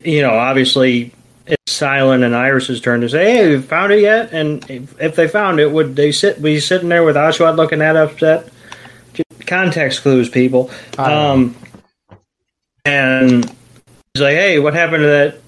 [0.00, 1.12] you know, obviously
[1.46, 5.16] it's Cilan and Iris's turn to say, "Hey, we found it yet?" And if, if
[5.16, 8.48] they found it, would they sit be sitting there with Oshawott looking that upset?
[9.46, 10.70] Context clues, people.
[10.98, 11.56] Um,
[12.84, 13.44] and
[14.14, 15.40] he's like, "Hey, what happened to that?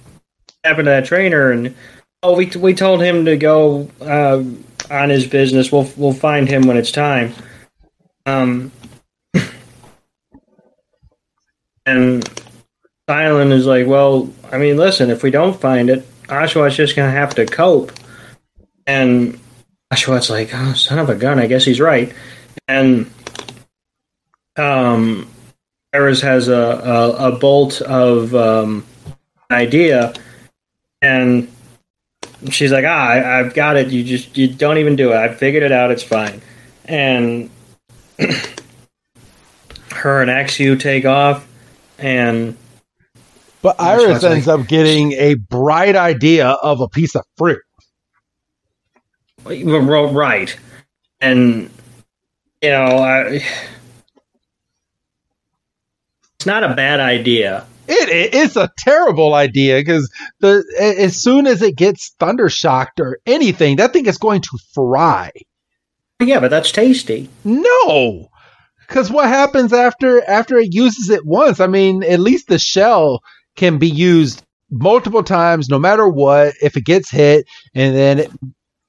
[0.65, 1.77] Happened to that trainer?" And
[2.23, 3.89] oh, we we told him to go.
[4.01, 4.43] Uh,
[4.91, 5.71] on his business.
[5.71, 7.33] We'll we'll find him when it's time.
[8.27, 8.73] Um,
[11.87, 12.25] and
[13.09, 17.11] Cilan is like, well, I mean, listen, if we don't find it, Oshawott's just gonna
[17.11, 17.93] have to cope.
[18.87, 19.39] And
[19.93, 22.13] Oshawott's like, oh, son of a gun, I guess he's right.
[22.69, 23.11] And
[24.57, 25.29] um,
[25.93, 28.85] Iris has a, a, a bolt of um,
[29.51, 30.15] idea,
[31.03, 31.51] and
[32.51, 33.89] she's like, ah, I, have got it.
[33.89, 35.17] You just you don't even do it.
[35.17, 35.91] I figured it out.
[35.91, 36.41] It's fine.
[36.85, 37.51] And
[39.93, 41.47] her and Axew take off,
[41.99, 42.57] and
[43.63, 47.63] but Iris ends up getting a bright idea of a piece of fruit.
[50.13, 50.57] Right,
[51.21, 51.71] and
[52.63, 53.43] you know, I,
[56.37, 61.63] it's not a bad idea it, it's a terrible idea because the as soon as
[61.63, 65.31] it gets thunder shocked or anything, that thing is going to fry.
[66.21, 67.29] Yeah, but that's tasty.
[67.45, 68.29] No,
[68.87, 71.61] because what happens after after it uses it once?
[71.61, 73.23] I mean, at least the shell
[73.57, 76.55] can be used multiple times, no matter what.
[76.61, 78.31] If it gets hit, and then it,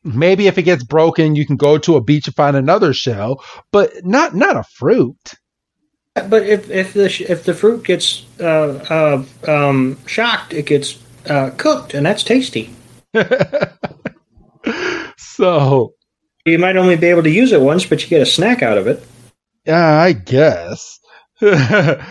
[0.04, 3.44] maybe if it gets broken, you can go to a beach and find another shell,
[3.72, 5.34] but not not a fruit.
[6.14, 11.52] But if if the if the fruit gets uh, uh, um, shocked, it gets uh,
[11.52, 12.70] cooked, and that's tasty.
[15.18, 15.94] so
[16.46, 18.78] you might only be able to use it once, but you get a snack out
[18.78, 19.04] of it.
[19.66, 21.00] Yeah, I guess.
[21.40, 22.06] but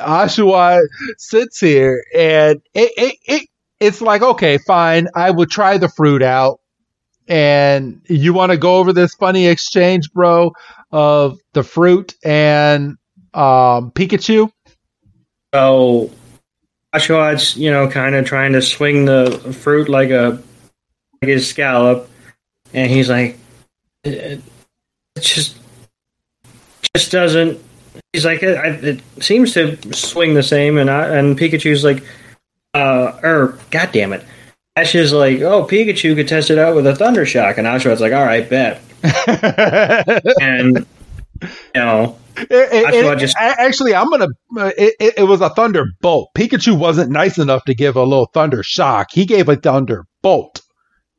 [0.00, 0.86] Oshawott
[1.18, 3.48] sits here, and it, it, it
[3.80, 5.08] it's like okay, fine.
[5.14, 6.60] I will try the fruit out.
[7.28, 10.52] And you want to go over this funny exchange, bro,
[10.92, 12.96] of the fruit and
[13.34, 14.50] um, Pikachu.
[15.52, 16.10] So
[16.94, 19.30] Oshawott's, you know, kind of trying to swing the
[19.60, 20.40] fruit like a
[21.20, 22.08] like his scallop,
[22.72, 23.38] and he's like,
[24.06, 24.42] it,
[25.16, 25.56] it just
[26.94, 27.60] just doesn't.
[28.12, 32.04] He's like, it, it, seems to swing the same, and I, and Pikachu's like,
[32.74, 34.24] uh, or God damn it.
[34.76, 38.00] Ash is like, oh, Pikachu could test it out with a Thunder Shock, and Oshawott's
[38.00, 38.80] like, all right, bet.
[40.40, 40.86] and
[41.42, 44.28] You know, It- it- it- just- actually, I'm gonna.
[44.58, 46.30] Uh, it, it, it was a thunderbolt.
[46.34, 49.08] Pikachu wasn't nice enough to give a little thunder shock.
[49.12, 50.60] He gave a thunderbolt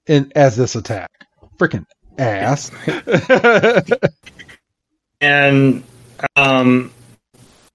[0.05, 1.09] in as this attack.
[1.59, 1.85] Freaking
[2.17, 2.71] ass.
[5.21, 5.83] and
[6.35, 6.91] um,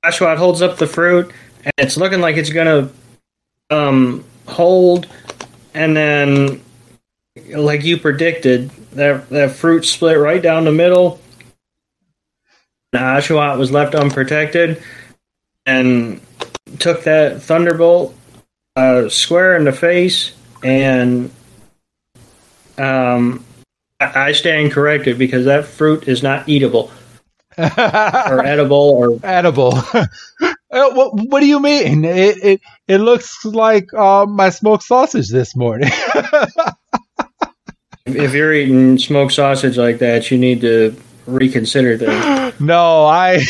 [0.05, 1.32] Oshawott holds up the fruit,
[1.64, 2.90] and it's looking like it's gonna
[3.70, 5.07] um, hold,
[5.74, 6.61] and then,
[7.49, 11.20] like you predicted, that that fruit split right down the middle.
[12.93, 14.82] And Oshawott was left unprotected,
[15.64, 16.20] and
[16.78, 18.14] took that thunderbolt
[18.76, 21.30] uh, square in the face, and
[22.76, 23.45] um,
[24.14, 26.90] I stand corrected because that fruit is not eatable
[27.59, 27.66] or
[28.44, 29.78] edible or Edible.
[30.74, 32.03] Uh, what, what do you mean?
[32.03, 35.90] It it, it looks like uh, my smoked sausage this morning.
[38.07, 40.96] if you're eating smoked sausage like that, you need to
[41.26, 42.55] reconsider things.
[42.61, 43.44] no, I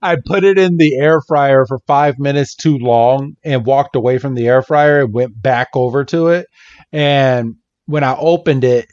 [0.00, 4.18] I put it in the air fryer for five minutes too long and walked away
[4.18, 6.46] from the air fryer and went back over to it.
[6.92, 7.56] And
[7.86, 8.86] when I opened it,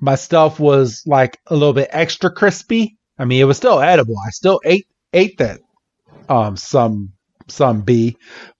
[0.00, 2.96] my stuff was like a little bit extra crispy.
[3.18, 4.16] I mean, it was still edible.
[4.18, 5.60] I still ate ate that
[6.28, 7.12] um some
[7.48, 8.16] some bee,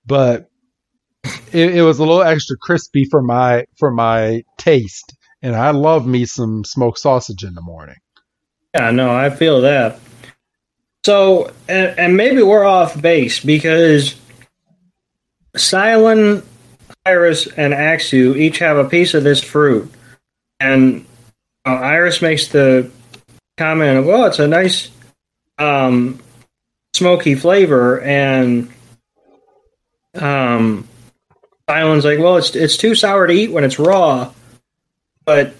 [0.06, 0.48] but
[1.52, 5.16] it, it was a little extra crispy for my for my taste.
[5.42, 7.96] And I love me some smoked sausage in the morning.
[8.74, 10.00] Yeah, no, I feel that.
[11.04, 14.16] So, and, and maybe we're off base because
[15.56, 16.44] Cilan,
[17.04, 19.90] Iris, and Axew each have a piece of this fruit.
[20.58, 21.05] And
[21.66, 22.90] uh, Iris makes the
[23.56, 24.90] comment, of, well, it's a nice
[25.58, 26.20] um,
[26.94, 28.00] smoky flavor.
[28.00, 28.72] And
[30.14, 30.86] um,
[31.68, 34.32] Cilan's like, well, it's, it's too sour to eat when it's raw.
[35.24, 35.54] But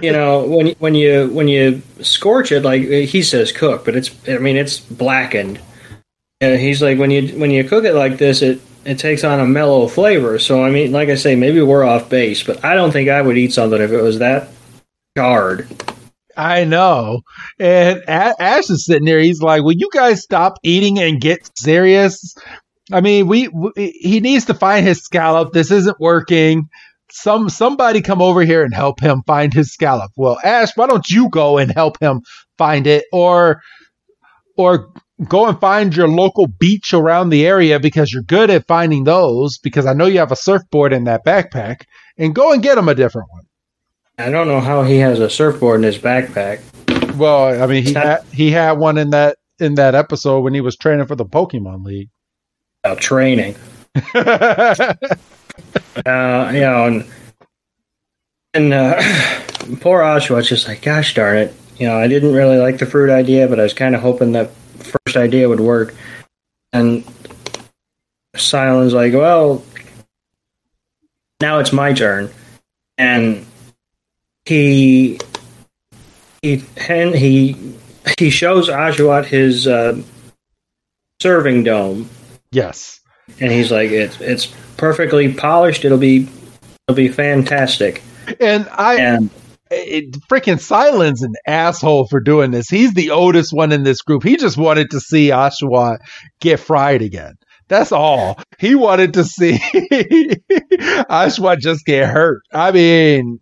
[0.00, 4.10] you know when when you when you scorch it like he says cook but it's
[4.28, 5.60] i mean it's blackened
[6.40, 9.40] and he's like when you when you cook it like this it it takes on
[9.40, 12.74] a mellow flavor so i mean like i say maybe we're off base but i
[12.74, 14.48] don't think i would eat something if it was that
[15.16, 15.66] charred
[16.36, 17.22] I know.
[17.58, 19.20] And Ash is sitting there.
[19.20, 22.34] He's like, "Will you guys stop eating and get serious?"
[22.92, 25.52] I mean, we, we he needs to find his scallop.
[25.52, 26.64] This isn't working.
[27.10, 30.10] Some somebody come over here and help him find his scallop.
[30.16, 32.20] Well, Ash, why don't you go and help him
[32.58, 33.62] find it, or
[34.56, 34.92] or
[35.26, 39.58] go and find your local beach around the area because you're good at finding those.
[39.58, 41.84] Because I know you have a surfboard in that backpack,
[42.18, 43.45] and go and get him a different one.
[44.18, 46.60] I don't know how he has a surfboard in his backpack
[47.16, 50.60] Well, I mean, he had, he had one in that in that episode when he
[50.60, 52.10] was training for the Pokemon League.
[52.84, 53.56] about training
[56.06, 57.06] uh, you know, and
[58.54, 58.96] and uh,
[59.80, 63.10] poor Oshawott's just like, gosh darn it, you know, I didn't really like the fruit
[63.10, 65.94] idea, but I was kind of hoping that first idea would work.
[66.72, 67.04] And
[68.34, 69.64] Cilan's like, well,
[71.40, 72.30] now it's my turn,
[72.98, 73.46] and
[74.46, 75.18] he
[76.42, 77.74] he and he
[78.18, 80.00] he shows Oshawott his uh,
[81.20, 82.08] serving dome
[82.52, 83.00] yes,
[83.40, 85.84] and he's like, "It's it's perfectly polished.
[85.84, 86.28] It'll be
[86.88, 88.02] it'll be fantastic."
[88.40, 89.30] and I And
[89.70, 92.68] it, freaking Cilan's an asshole for doing this.
[92.68, 94.22] He's the oldest one in this group.
[94.22, 95.98] He just wanted to see Oshawott
[96.40, 97.34] get fried again.
[97.68, 98.38] That's all.
[98.60, 99.54] He wanted to see
[101.10, 102.42] Oshawott just get hurt.
[102.52, 103.40] I mean,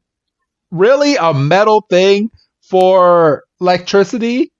[0.75, 4.53] really, a metal thing for electricity?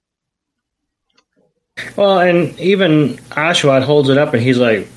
[1.95, 4.87] well, and even Oshawott holds it up, and he's like,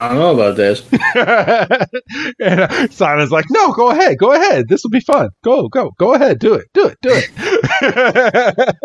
[0.00, 0.86] "I don't know about this."
[2.40, 4.68] and uh, Simon's like, no, go ahead, go ahead.
[4.68, 5.30] This will be fun.
[5.42, 8.76] Go, go, go ahead, do it, do it, do it.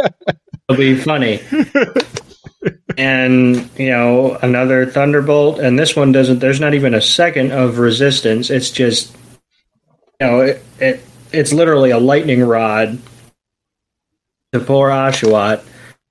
[0.69, 1.41] It'll be funny.
[2.97, 6.39] and you know, another thunderbolt, and this one doesn't.
[6.39, 8.49] There's not even a second of resistance.
[8.49, 9.15] It's just,
[10.19, 11.03] you know, it, it
[11.33, 12.97] it's literally a lightning rod
[14.53, 15.63] to poor Oshawott,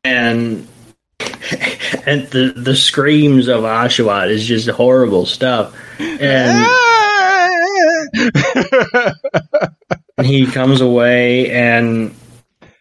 [0.04, 0.66] and
[2.06, 5.76] and the the screams of Oshawott is just horrible stuff.
[6.00, 6.66] And
[10.22, 12.14] he comes away, and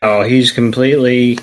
[0.01, 1.37] oh, he's completely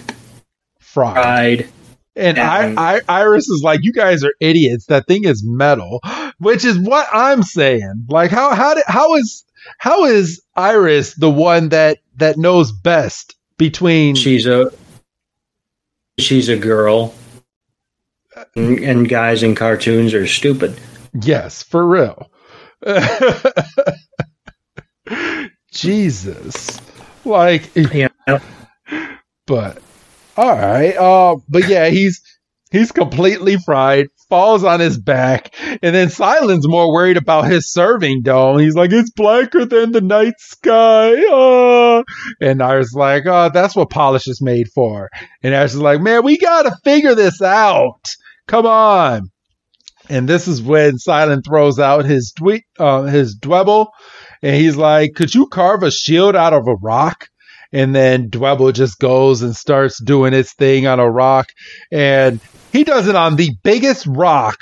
[0.80, 1.14] Fried.
[1.14, 1.68] fried.
[2.16, 4.86] And And- I, I, Iris is like, you guys are idiots.
[4.86, 6.00] That thing is metal,
[6.38, 8.06] which is what I'm saying.
[8.08, 9.44] Like, how, how did, how is,
[9.78, 14.72] how is Iris the one that, that knows best between, She's a
[16.18, 17.14] she's a girl,
[18.54, 20.78] and, and guys in cartoons are stupid.
[21.20, 22.30] yes, for real.
[25.72, 26.80] Jesus.
[27.24, 28.08] Like, Yeah,
[29.46, 29.78] but
[30.36, 30.96] All right.
[30.96, 32.20] Uh, but yeah, he's
[32.70, 38.22] he's completely fried, falls on his back, and then Cilan's more worried about his serving
[38.22, 38.58] dome.
[38.58, 42.02] He's like, "It's blacker than the night sky." Uh.
[42.40, 45.08] And I was like, "Oh, that's what polish is made for."
[45.42, 48.02] And Ash is like, "Man, we gotta figure this out.
[48.46, 49.30] Come on."
[50.08, 53.88] And this is when Silent throws out his dwe- uh, his dwebble,
[54.42, 57.26] and he's like, "Could you carve a shield out of a rock?"
[57.72, 61.48] And then Dwebble just goes and starts doing its thing on a rock.
[61.90, 62.40] And
[62.76, 64.60] he does it on the biggest rock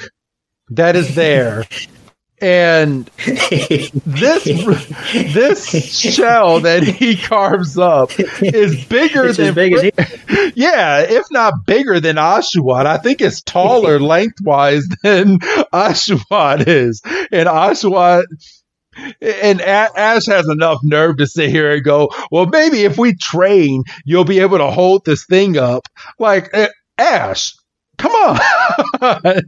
[0.71, 1.65] that is there.
[2.41, 4.45] and this
[5.35, 5.69] this
[6.15, 8.11] shell that he carves up
[8.43, 12.87] is bigger It's than big he- yeah, if not bigger than Oshawott.
[12.87, 15.39] I think it's taller lengthwise than
[15.73, 17.01] Oshawott is.
[17.33, 18.25] And Oshawott
[19.21, 23.15] and A- Ash has enough nerve to sit here and go, well, maybe if we
[23.15, 25.87] train, you'll be able to hold this thing up.
[26.19, 27.55] Like, eh, Ash,
[27.99, 29.41] come on.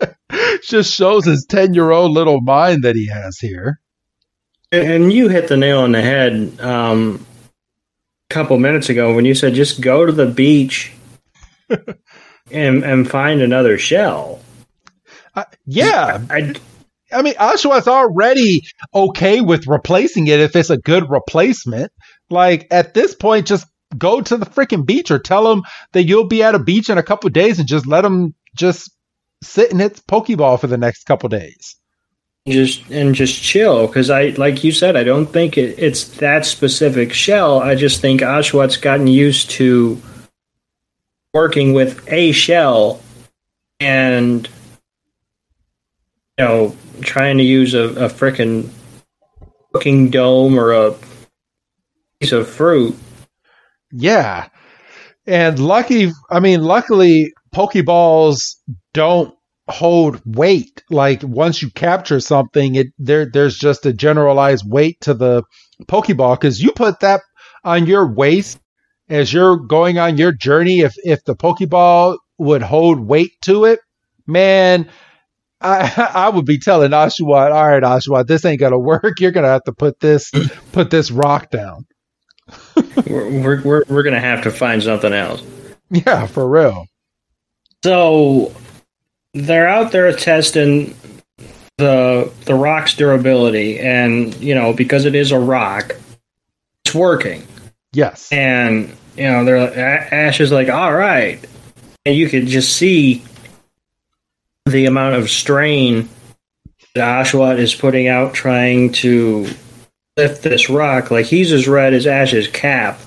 [0.62, 3.80] Just shows his 10 year old little mind that he has here.
[4.70, 7.26] And you hit the nail on the head um,
[8.30, 10.92] a couple minutes ago when you said just go to the beach
[12.50, 14.40] and and find another shell.
[15.34, 16.54] Uh, yeah, I,
[17.12, 18.64] I mean, Oshawott's already
[18.94, 21.92] okay with replacing it if it's a good replacement.
[22.30, 23.66] Like at this point, just
[23.98, 25.62] go to the freaking beach or tell them
[25.92, 28.90] that you'll be at a beach in a couple days and just let them just
[29.42, 31.76] sit and hit Pokeball for the next couple days.
[32.48, 36.44] just and just chill because I like you said I don't think it, it's that
[36.46, 37.60] specific shell.
[37.60, 40.00] I just think Oshawott gotten used to
[41.34, 43.00] working with a shell
[43.80, 44.48] and
[46.38, 48.68] you know trying to use a, a frickin'
[49.72, 50.94] cooking dome or a
[52.20, 52.96] piece of fruit.
[53.92, 54.48] Yeah.
[55.26, 58.56] And lucky, I mean, luckily, Pokeballs
[58.92, 59.34] don't
[59.68, 60.82] hold weight.
[60.90, 65.44] Like once you capture something, it there there's just a generalized weight to the
[65.84, 67.20] Pokeball because you put that
[67.64, 68.58] on your waist
[69.08, 70.80] as you're going on your journey.
[70.80, 73.80] If if the Pokeball would hold weight to it,
[74.26, 74.88] man,
[75.60, 79.20] I I would be telling Oshawott, all right, Oshawott, this ain't gonna work.
[79.20, 80.30] You're gonna have to put this
[80.72, 81.86] put this rock down.
[83.06, 85.42] We're, we're, we're, to have to find something else.
[85.90, 86.86] Yeah, for real.
[87.84, 88.54] So
[89.34, 90.94] they're out there testing
[91.78, 95.96] the the rock's durability, and you know because it is a rock,
[96.84, 97.46] it's working.
[97.92, 98.30] Yes.
[98.32, 101.44] And you know they're like, Ash is like, all right,
[102.06, 103.22] and you could just see
[104.66, 106.08] the amount of strain
[106.94, 109.48] that Oshawott is putting out trying to
[110.16, 111.10] lift this rock.
[111.10, 112.98] Like he's as red as Ash's cap.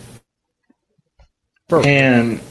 [1.67, 1.87] Perfect.
[1.87, 2.41] And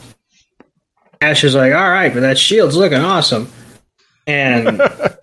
[1.21, 3.49] Ash is like, all right, but that shield's looking awesome.
[4.27, 5.19] And but,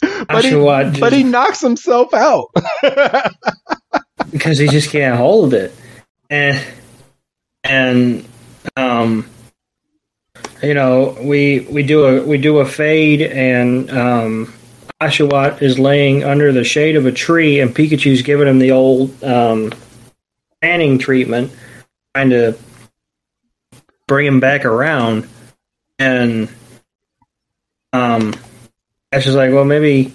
[0.00, 2.48] he, Oshawott but he knocks himself out.
[4.30, 5.74] because he just can't hold it.
[6.28, 6.62] And
[7.64, 8.24] and
[8.76, 9.28] um
[10.62, 14.52] you know, we we do a we do a fade and um
[15.00, 19.22] Oshawott is laying under the shade of a tree and Pikachu's giving him the old
[19.24, 19.72] um
[20.60, 21.52] fanning treatment,
[22.14, 22.56] trying to
[24.06, 25.26] bring him back around
[25.98, 26.48] and
[27.92, 28.34] um
[29.12, 30.12] Ash is like, well maybe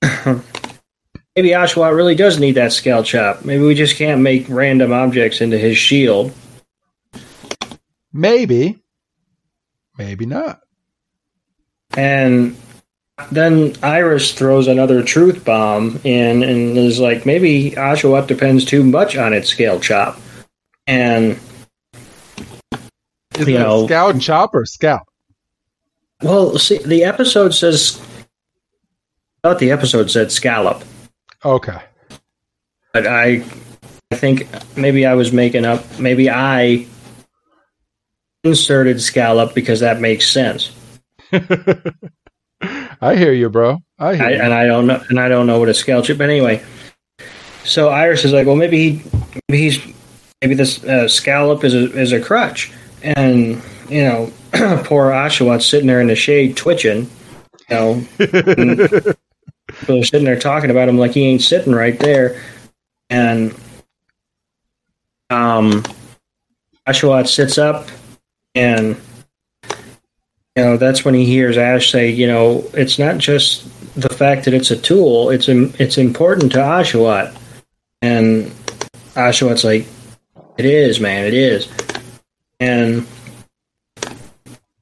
[0.24, 3.44] maybe Oshawott really does need that scalchop.
[3.44, 6.32] Maybe we just can't make random objects into his shield.
[8.12, 8.80] Maybe.
[9.98, 10.60] Maybe not.
[11.96, 12.56] And
[13.32, 19.16] then Iris throws another truth bomb in and is like, maybe Oshawott depends too much
[19.16, 20.18] on its scalchop.
[20.86, 21.38] And
[23.38, 25.02] Is You it know- Scout and Chop or Scout?
[26.22, 28.00] well, see, the episode says.
[29.44, 30.82] I thought the episode said scallop,
[31.44, 31.80] Okay.
[32.92, 33.44] but I,
[34.10, 35.84] I think maybe I was making up.
[36.00, 36.86] Maybe I
[38.42, 40.72] inserted scallop because that makes sense.
[43.00, 43.78] I hear you, bro.
[43.98, 44.42] I hear I, you.
[44.42, 46.18] and I don't know, and I don't know what a scale chip.
[46.18, 46.62] But anyway,
[47.64, 49.10] so Iris is like, well, maybe he,
[49.48, 49.94] maybe he's,
[50.42, 52.72] maybe this uh, scallop is a is a crutch,
[53.02, 54.32] and you know,
[54.84, 57.08] poor Oshawott's sitting there in the shade twitching,
[57.68, 58.04] you know,
[59.88, 62.42] are sitting there talking about him like he ain't sitting right there,
[63.10, 63.54] and
[65.30, 65.84] um,
[66.88, 67.88] Oshawott sits up,
[68.54, 69.00] and
[70.58, 73.62] you know that's when he hears Ash say, you know, it's not just
[73.94, 77.32] the fact that it's a tool; it's it's important to Oshawott,
[78.02, 78.46] and
[79.14, 79.86] Oshawott's like,
[80.56, 81.68] it is, man, it is,
[82.58, 83.06] and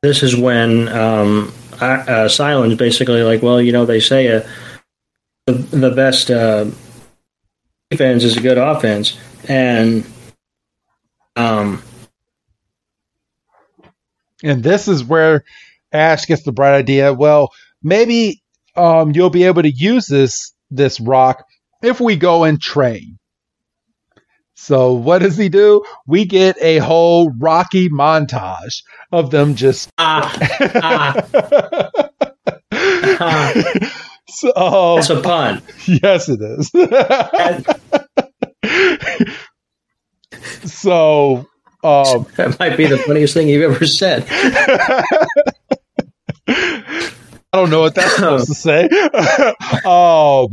[0.01, 4.49] this is when um, uh, Cilan's basically like, well, you know, they say uh,
[5.45, 6.65] the, the best uh,
[7.91, 9.15] defense is a good offense,
[9.47, 10.07] and
[11.37, 11.83] um,
[14.43, 15.45] and this is where
[15.93, 17.13] Ash gets the bright idea.
[17.13, 17.51] Well,
[17.83, 18.43] maybe
[18.77, 21.45] um, you'll be able to use this this rock
[21.83, 23.19] if we go and train.
[24.55, 25.85] So what does he do?
[26.07, 28.83] We get a whole Rocky montage
[29.13, 30.35] of them just ah,
[30.77, 31.13] ah.
[34.29, 35.63] so that's a pun.
[35.87, 36.71] Yes, it is.
[40.73, 41.47] so
[41.87, 44.27] um, that might be the funniest thing you've ever said.
[46.49, 48.85] I don't know what that's supposed to say.
[49.85, 50.49] um,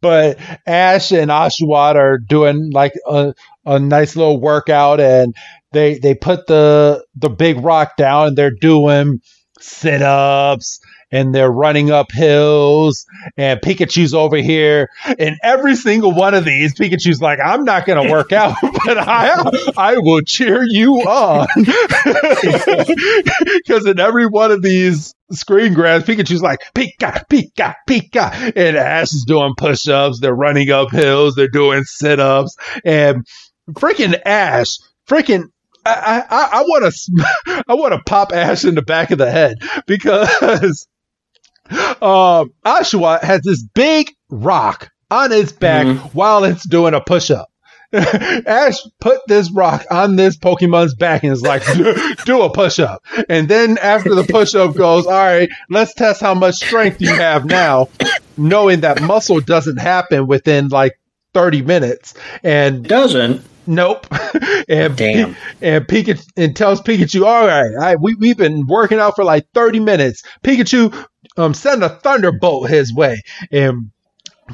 [0.00, 3.34] but Ash and Oshawott are doing like a,
[3.66, 5.34] a nice little workout, and
[5.72, 9.20] they they put the the big rock down, and they're doing
[9.60, 10.80] sit ups
[11.10, 13.06] and they're running up hills
[13.36, 18.04] and Pikachu's over here and every single one of these Pikachu's like I'm not going
[18.04, 21.46] to work out but I I will cheer you on.
[23.66, 29.12] Cuz in every one of these screen grabs Pikachu's like Pika Pika Pika and Ash
[29.12, 33.26] is doing push-ups they're running up hills they're doing sit-ups and
[33.72, 34.78] freaking Ash
[35.08, 35.44] freaking
[35.84, 39.30] I, I, I want to I want to pop Ash in the back of the
[39.30, 40.86] head because
[41.70, 46.06] um, Oshawott has this big rock on its back mm-hmm.
[46.08, 47.50] while it's doing a push up.
[47.92, 51.64] Ash put this rock on this Pokemon's back and is like,
[52.26, 53.02] do a push up.
[53.30, 57.14] And then after the push up goes, all right, let's test how much strength you
[57.14, 57.88] have now,
[58.36, 61.00] knowing that muscle doesn't happen within like
[61.32, 62.12] 30 minutes.
[62.42, 63.42] And doesn't.
[63.66, 64.06] Nope.
[64.68, 65.36] and Damn.
[65.60, 69.24] and Pikachu and tells Pikachu, all right, all right, we we've been working out for
[69.24, 70.22] like 30 minutes.
[70.42, 71.06] Pikachu
[71.38, 73.22] um send a thunderbolt his way.
[73.50, 73.90] And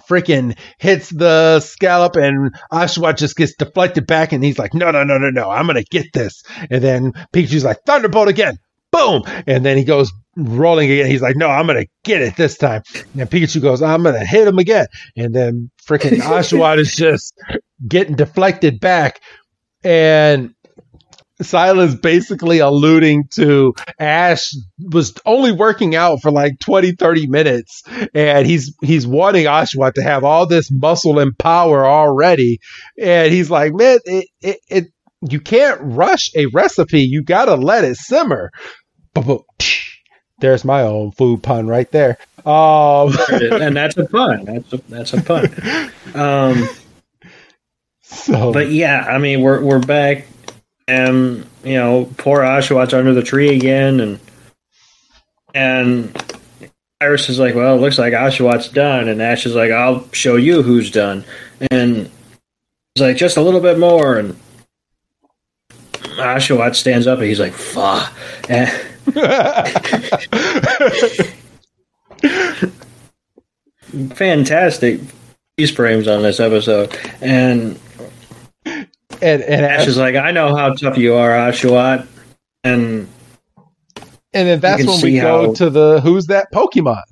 [0.09, 5.05] freaking hits the scallop and Oshawott just gets deflected back and he's like, no, no,
[5.05, 6.43] no, no, no, I'm going to get this.
[6.71, 8.59] And then Pikachu's like, Thunderbolt again.
[8.91, 9.23] Boom.
[9.47, 11.11] And then he goes rolling again.
[11.11, 12.83] He's like, no, I'm going to get it this time.
[13.19, 14.87] And Pikachu goes, I'm going to hit him again.
[15.17, 17.35] And then freaking Oshawott is just
[17.87, 19.21] getting deflected back.
[19.83, 20.54] And
[21.43, 27.83] Cilan's basically alluding to Ash was only working out for like 20, 30 minutes.
[28.15, 32.61] And he's he's wanting Oshawott to have all this muscle and power already.
[33.01, 34.85] And he's like, man, it, it, it
[35.29, 37.01] you can't rush a recipe.
[37.01, 38.51] You gotta let it simmer.
[40.41, 42.19] There's my own food pun right there.
[42.45, 44.45] Um, and that's a pun.
[44.45, 45.91] That's a, that's a pun.
[46.15, 46.69] Um,
[48.03, 50.27] so, but yeah, I mean, we're we're back,
[50.87, 54.21] and you know, poor Oshawott's under the tree again, and
[55.55, 56.23] and
[57.01, 60.37] Iris is like, "Well, it looks like Oshawott's done," and Ash is like, "I'll show
[60.37, 61.25] you who's done,"
[61.71, 62.11] and
[62.95, 64.37] he's like, "Just a little bit more," and
[66.17, 68.13] Oshawott stands up and he's like, "Fuck."
[74.15, 75.01] Fantastic
[75.57, 77.79] freeze frames on this episode, and
[79.23, 82.07] and, and Ash is like, "I know how tough you are, Oshawott,"
[82.63, 83.09] and
[84.35, 87.03] and then that's when we go how, to the who's that Pokemon.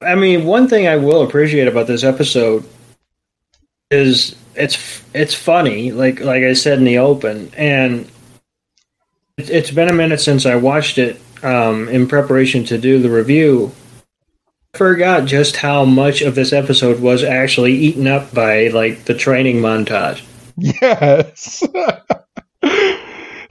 [0.00, 2.64] I mean, one thing I will appreciate about this episode
[3.90, 8.10] is it's it's funny, like like I said in the open, and
[9.38, 13.72] it's been a minute since I watched it um, in preparation to do the review.
[14.74, 19.14] I forgot just how much of this episode was actually eaten up by like the
[19.14, 20.22] training montage.
[20.82, 21.62] Yes.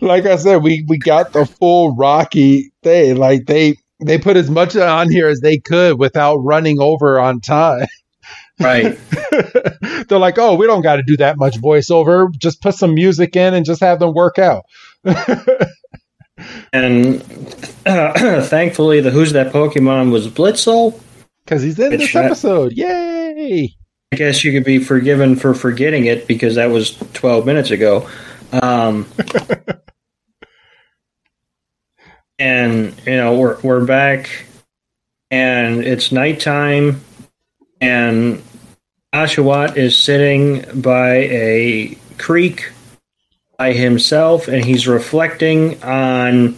[0.01, 3.17] like I said, we we got the full Rocky thing.
[3.17, 7.39] Like they they put as much on here as they could without running over on
[7.41, 7.87] time.
[8.59, 8.97] Right.
[10.07, 12.31] They're like, oh, we don't got to do that much voiceover.
[12.37, 14.65] Just put some music in and just have them work out.
[16.73, 17.21] and
[17.85, 20.99] uh, thankfully, the Who's That Pokemon was Blitzle.
[21.43, 22.73] Because he's in this episode.
[22.73, 23.75] Yay!
[24.11, 28.09] I guess you could be forgiven for forgetting it because that was 12 minutes ago.
[28.51, 29.07] Um,
[32.39, 34.47] and, you know, we're, we're back
[35.31, 37.01] and it's nighttime
[37.79, 38.43] and
[39.13, 42.71] Oshawott is sitting by a creek
[43.57, 46.57] by himself and he's reflecting on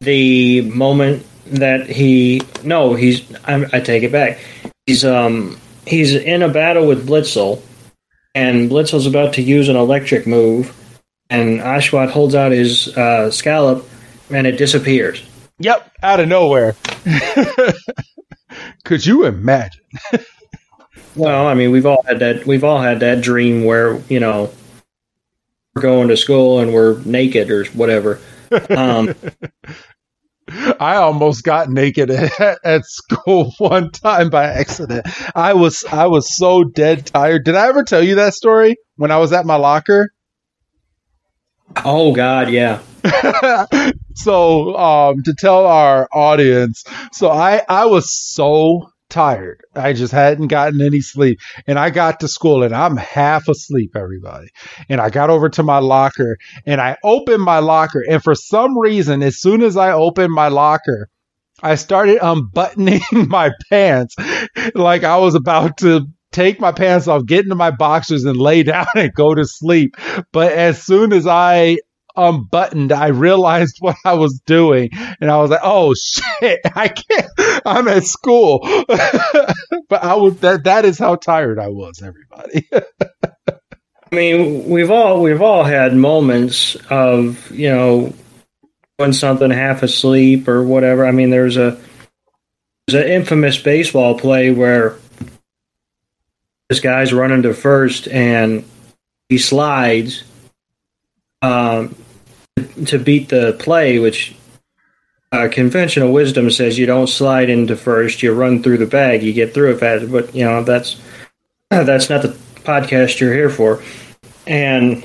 [0.00, 4.38] the moment that he no he's I, I take it back
[4.86, 7.62] he's um he's in a battle with Blitzle,
[8.34, 10.74] and Blitzle's about to use an electric move
[11.30, 13.88] and Oshawott holds out his uh, scallop,
[14.30, 15.22] and it disappears.
[15.58, 16.74] Yep, out of nowhere.
[18.84, 19.82] Could you imagine?
[21.14, 22.46] Well, I mean, we've all had that.
[22.46, 24.52] We've all had that dream where you know
[25.74, 28.20] we're going to school and we're naked or whatever.
[28.70, 29.14] Um,
[30.50, 35.06] I almost got naked at, at, school one time by accident.
[35.34, 37.44] I was I was so dead tired.
[37.44, 40.12] Did I ever tell you that story when I was at my locker?
[41.84, 42.80] Oh God, yeah.
[44.14, 49.62] so um, to tell our audience, so I I was so tired.
[49.74, 51.40] I just hadn't gotten any sleep.
[51.66, 54.48] And I got to school and I'm half asleep, everybody.
[54.88, 58.02] And I got over to my locker and I opened my locker.
[58.08, 61.08] And for some reason, as soon as I opened my locker,
[61.62, 64.14] I started unbuttoning my pants
[64.74, 68.62] like I was about to take my pants off, get into my boxers, and lay
[68.64, 69.96] down and go to sleep.
[70.32, 71.78] But as soon as I
[72.16, 74.90] unbuttoned, I realized what I was doing,
[75.20, 77.62] and I was like, "Oh shit, I can't!
[77.64, 78.60] I'm at school."
[79.88, 80.64] but I was that.
[80.64, 82.02] That is how tired I was.
[82.02, 82.68] Everybody.
[84.12, 88.12] I mean, we've all we've all had moments of you know
[88.96, 91.06] when something half asleep or whatever.
[91.06, 91.80] I mean, there's a
[92.86, 94.96] there's an infamous baseball play where
[96.68, 98.64] this guy's running to first and
[99.28, 100.24] he slides
[101.42, 101.94] um,
[102.86, 104.34] to beat the play, which
[105.32, 109.32] uh, conventional wisdom says you don't slide into first, you run through the bag, you
[109.32, 110.10] get through it fast.
[110.10, 111.00] But you know that's
[111.70, 112.28] that's not the
[112.62, 113.82] podcast you're here for,
[114.46, 115.04] and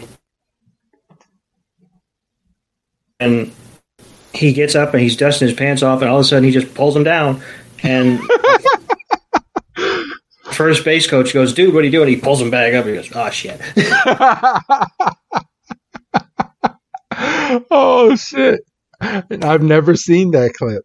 [3.20, 3.52] and
[4.34, 6.52] he gets up and he's dusting his pants off, and all of a sudden he
[6.52, 7.42] just pulls them down,
[7.84, 8.20] and.
[10.52, 12.08] First base coach goes, dude, what are you doing?
[12.08, 12.86] He pulls him back up.
[12.86, 13.60] He goes, oh shit.
[17.72, 18.62] oh shit!
[19.00, 20.84] I've never seen that clip.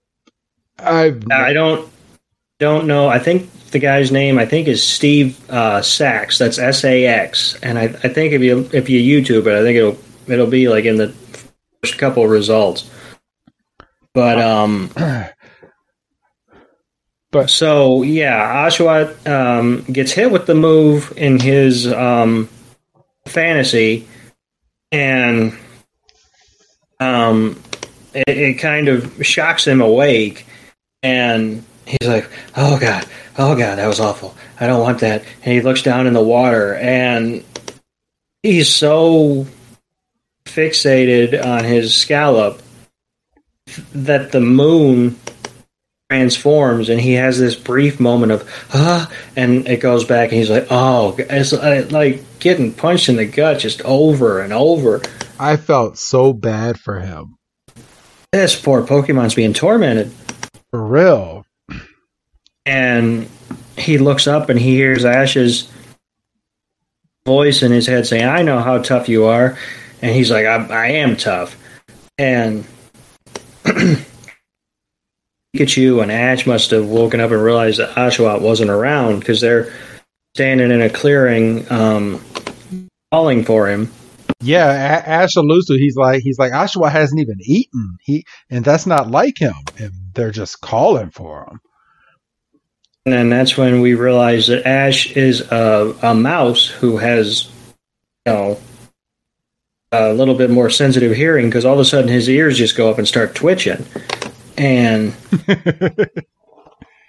[0.79, 1.91] I've I don't
[2.59, 3.09] don't know.
[3.09, 6.39] I think the guy's name I think is Steve uh, Sax.
[6.39, 7.59] That's S A X.
[7.63, 10.69] And I, I think if you if you YouTube it, I think it'll it'll be
[10.69, 11.09] like in the
[11.83, 12.89] first couple of results.
[14.15, 14.91] But um.
[17.33, 22.49] But so yeah, Oshawott um, gets hit with the move in his um,
[23.29, 24.09] fantasy,
[24.91, 25.57] and
[27.01, 27.61] um,
[28.15, 30.47] it, it kind of shocks him awake,
[31.03, 33.07] and he's like, "Oh God,
[33.39, 34.37] oh God, that was awful.
[34.61, 37.45] I don't want that." And he looks down in the water, and
[38.43, 39.47] he's so
[40.45, 42.63] fixated on his scallop
[43.93, 45.17] that the moon
[46.11, 50.51] transforms and he has this brief moment of ah and it goes back and he's
[50.51, 51.53] like oh it's
[51.93, 55.01] like getting punched in the gut just over and over
[55.41, 57.36] I felt so bad for him.
[58.30, 60.12] This poor Pokemon's being tormented.
[60.70, 61.47] For real.
[62.66, 63.26] And
[63.78, 65.72] he looks up and he hears Ash's
[67.24, 69.57] voice in his head saying, I know how tough you are.
[70.03, 71.57] And he's like, I, I am tough.
[72.18, 72.66] And
[75.57, 79.72] Pikachu and Ash must have woken up and realized that Oshawott wasn't around because they're
[80.36, 82.22] standing in a clearing um,
[83.11, 83.91] calling for him.
[84.43, 87.99] Yeah, Ash alludes he's like he's like Oshawott hasn't even eaten.
[88.01, 89.55] He and that's not like him.
[89.78, 91.61] And they're just calling for him.
[93.05, 97.47] And then that's when we realize that Ash is a, a mouse who has,
[98.26, 98.61] you know,
[99.93, 102.91] a little bit more sensitive hearing because all of a sudden his ears just go
[102.91, 103.84] up and start twitching,
[104.57, 105.14] and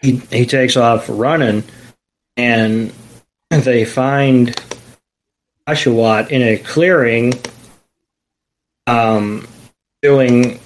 [0.01, 1.63] he he takes off running,
[2.37, 2.91] and
[3.49, 4.55] they find
[5.71, 7.33] Oshawott in a clearing,
[8.87, 9.47] um,
[10.01, 10.59] doing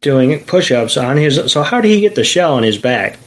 [0.00, 1.50] doing push-ups on his.
[1.52, 3.18] So how did he get the shell on his back?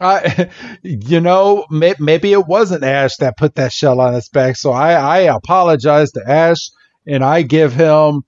[0.00, 0.46] Uh,
[0.82, 4.56] you know, may, maybe it wasn't Ash that put that shell on his back.
[4.56, 6.70] So I, I apologize to Ash,
[7.06, 8.22] and I give him,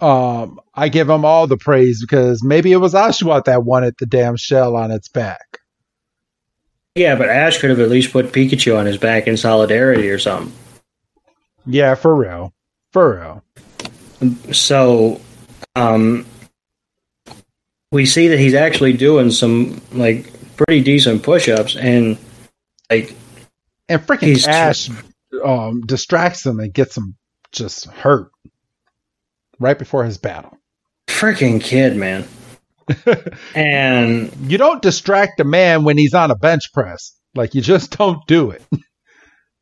[0.00, 4.06] um, I give him all the praise because maybe it was Oshawott that wanted the
[4.06, 5.58] damn shell on its back.
[6.96, 10.18] Yeah, but Ash could have at least put Pikachu on his back in solidarity or
[10.18, 10.52] something.
[11.66, 12.52] Yeah, for real.
[12.92, 13.42] For
[14.22, 14.52] real.
[14.52, 15.20] So,
[15.76, 16.26] um,
[17.92, 22.18] we see that he's actually doing some like pretty decent push-ups and
[22.90, 23.14] like
[23.88, 24.90] and freaking Ash
[25.44, 27.16] um, distracts him and gets him
[27.52, 28.30] just hurt
[29.58, 30.56] right before his battle.
[31.08, 32.26] Freaking kid, man.
[33.54, 37.16] and you don't distract a man when he's on a bench press.
[37.34, 38.62] Like you just don't do it.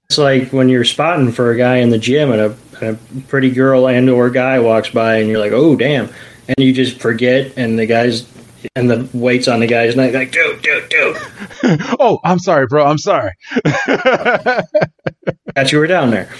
[0.08, 3.22] It's like when you're spotting for a guy in the gym and a, and a
[3.28, 6.08] pretty girl and or guy walks by and you're like, oh damn,
[6.48, 8.26] and you just forget and the guy's
[8.74, 11.16] and the weights on the guy's neck like dude, dude, dude.
[12.00, 12.86] oh, I'm sorry, bro.
[12.86, 13.32] I'm sorry.
[15.54, 16.30] That you were down there.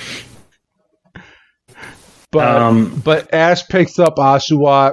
[2.31, 4.93] But Um, but Ash picks up Oshawott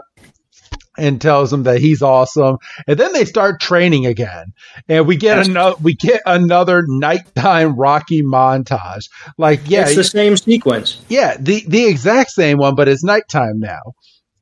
[0.98, 4.54] and tells him that he's awesome, and then they start training again,
[4.88, 9.10] and we get another we get another nighttime Rocky montage.
[9.38, 11.02] Like yeah, it's the same sequence.
[11.10, 13.93] yeah, the the exact same one, but it's nighttime now.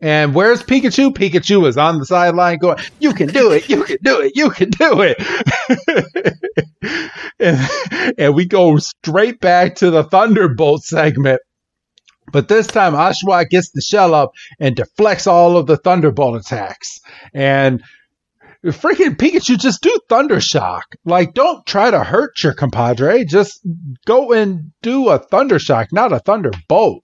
[0.01, 1.13] And where's Pikachu?
[1.13, 3.69] Pikachu is on the sideline going, "You can do it!
[3.69, 4.33] You can do it!
[4.35, 5.17] You can do it!"
[7.39, 11.41] and, and we go straight back to the Thunderbolt segment.
[12.33, 16.99] But this time, Oshawott gets the shell up and deflects all of the Thunderbolt attacks.
[17.33, 17.81] And
[18.65, 20.95] freaking Pikachu, just do Thunder Shock.
[21.05, 23.23] Like, don't try to hurt your compadre.
[23.23, 23.61] Just
[24.05, 27.03] go and do a Thunder Shock, not a Thunderbolt.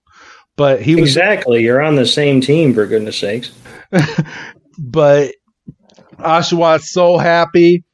[0.58, 1.64] But he was Exactly.
[1.64, 3.52] You're on the same team, for goodness sakes.
[4.78, 5.36] but
[6.18, 7.86] Oshawott's so happy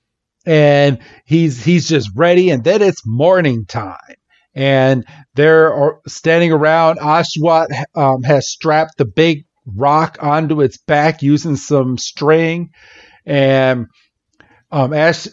[0.45, 3.97] and he's he's just ready and then it's morning time
[4.55, 11.55] and they're standing around Oshawott um, has strapped the big rock onto its back using
[11.55, 12.69] some string
[13.25, 13.87] and
[14.71, 15.27] um, Ash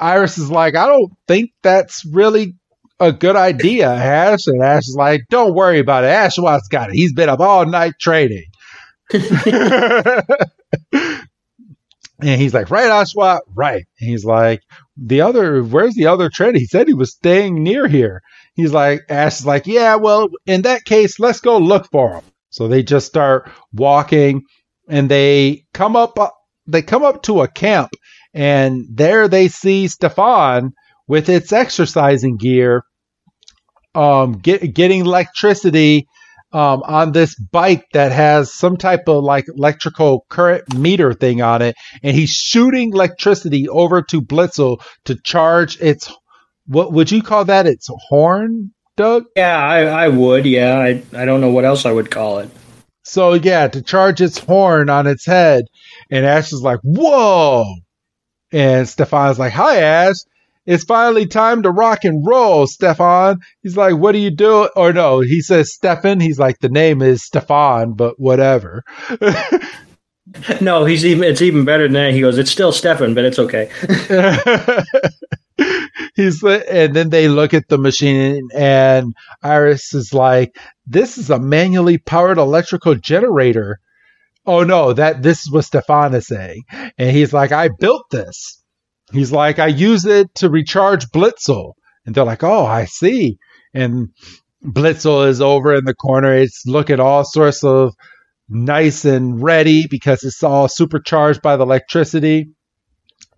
[0.00, 2.54] Iris is like I don't think that's really
[3.00, 6.94] a good idea Ash and Ash is like don't worry about it Oshawott's got it
[6.94, 8.44] he's been up all night training
[12.20, 13.86] and he's like, right, Oshawott, right.
[14.00, 14.62] And he's like,
[14.96, 16.58] the other, where's the other trainer?
[16.58, 18.22] He said he was staying near here.
[18.58, 22.24] He's like, Ash is like, yeah, well, in that case, let's go look for him.
[22.50, 24.42] So they just start walking
[24.88, 26.18] and they come up,
[26.66, 27.90] they come up to a camp
[28.34, 30.72] and there they see Stefan
[31.06, 32.82] with its exercising gear,
[33.94, 36.08] um, get, getting electricity
[36.52, 41.62] um, on this bike that has some type of like electrical current meter thing on
[41.62, 46.12] it, and he's shooting electricity over to Blitzle to charge its
[46.68, 47.66] what would you call that?
[47.66, 49.24] Its horn, Doug?
[49.36, 50.46] Yeah, I, I would.
[50.46, 52.50] Yeah, I, I don't know what else I would call it.
[53.02, 55.64] So yeah, to charge its horn on its head,
[56.10, 57.64] and Ash is like, "Whoa!"
[58.52, 60.16] And Stefan's like, "Hi, Ash."
[60.66, 63.38] It's finally time to rock and roll, Stefan.
[63.62, 64.68] He's like, what do you do?
[64.76, 66.20] Or no, he says Stefan.
[66.20, 68.84] He's like, the name is Stefan, but whatever.
[70.60, 71.24] No, he's even.
[71.24, 72.12] It's even better than that.
[72.12, 73.70] He goes, "It's still Stefan, but it's okay."
[76.14, 80.56] He's and then they look at the machine and Iris is like,
[80.86, 83.78] "This is a manually powered electrical generator."
[84.46, 86.62] Oh no, that this is what Stefan is saying,
[86.98, 88.62] and he's like, "I built this."
[89.12, 91.74] He's like, "I use it to recharge Blitzle,"
[92.06, 93.38] and they're like, "Oh, I see."
[93.74, 94.08] And
[94.64, 96.34] Blitzle is over in the corner.
[96.34, 97.94] It's looking all sorts of
[98.48, 102.48] nice and ready because it's all supercharged by the electricity.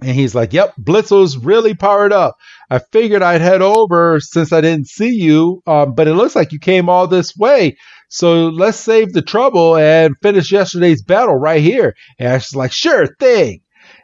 [0.00, 2.36] And he's like, Yep, Blitzle's really powered up.
[2.70, 6.52] I figured I'd head over since I didn't see you, um, but it looks like
[6.52, 7.76] you came all this way.
[8.08, 11.94] So let's save the trouble and finish yesterday's battle right here.
[12.18, 13.60] And Ash is like, Sure thing.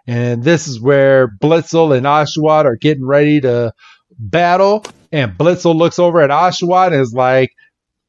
[0.06, 3.72] And this is where Blitzle and Oshawott are getting ready to
[4.18, 4.84] battle.
[5.10, 7.50] And Blitzle looks over at Oshawott and is like,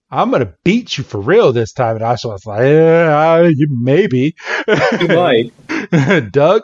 [0.09, 1.95] I'm gonna beat you for real this time.
[1.95, 4.36] And Oshawott's like, yeah, you maybe.
[4.99, 6.32] You might.
[6.32, 6.61] Doug,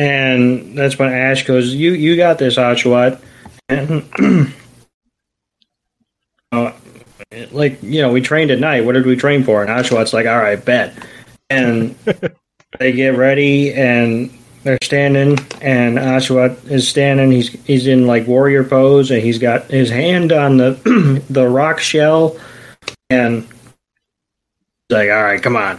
[0.00, 3.20] And that's when Ash goes, "You you got this, Oshawott."
[3.68, 4.02] And
[6.52, 6.72] uh,
[7.52, 8.86] like you know, we trained at night.
[8.86, 9.62] What did we train for?
[9.62, 10.94] And Oshawott's like, "All right, bet."
[11.50, 11.94] And
[12.78, 14.32] they get ready, and
[14.62, 17.30] they're standing, and Oshawott is standing.
[17.30, 21.78] He's he's in like warrior pose, and he's got his hand on the the rock
[21.78, 22.38] shell,
[23.10, 23.50] and he's
[24.88, 25.78] like, "All right, come on."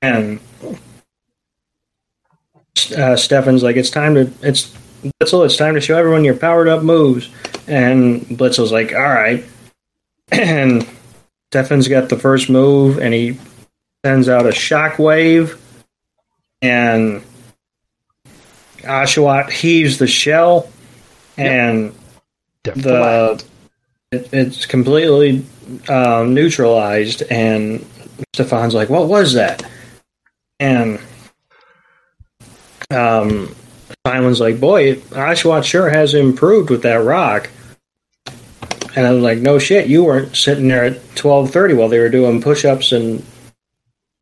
[0.00, 0.40] And
[2.92, 6.68] uh, Stefan's like, it's time to, it's Blitzle, it's time to show everyone your powered
[6.68, 7.28] up moves.
[7.66, 9.44] And Blitzle's like, all right.
[10.32, 10.88] And
[11.50, 13.38] Stefan's got the first move, and he
[14.02, 15.58] sends out a shockwave,
[16.62, 17.22] and
[18.78, 20.70] Oshawott heaves the shell,
[21.36, 21.94] and
[22.62, 23.44] the
[24.10, 25.44] it, it's completely
[25.90, 27.22] um, neutralized.
[27.30, 27.84] And
[28.32, 29.62] Stefan's like, what was that?
[30.58, 31.00] And
[32.92, 33.54] um,
[34.06, 37.50] Simon's like, boy, Oshawott sure has improved with that rock.
[38.94, 42.10] And I'm like, no shit, you weren't sitting there at twelve thirty while they were
[42.10, 43.24] doing push ups and you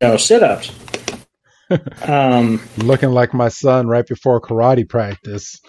[0.01, 0.71] know sit ups.
[2.07, 5.59] um, looking like my son right before karate practice.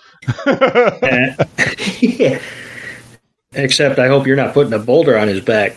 [0.47, 1.37] and,
[2.01, 2.41] yeah.
[3.55, 5.77] Except I hope you're not putting a boulder on his back.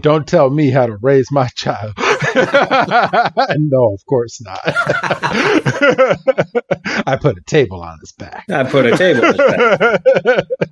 [0.00, 1.94] Don't tell me how to raise my child.
[3.58, 4.60] no, of course not.
[7.06, 8.44] I put a table on his back.
[8.50, 9.80] I put a table on his back.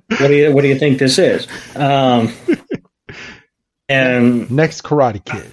[0.19, 1.47] What do you What do you think this is?
[1.75, 2.33] Um,
[3.87, 5.51] and Next Karate Kid.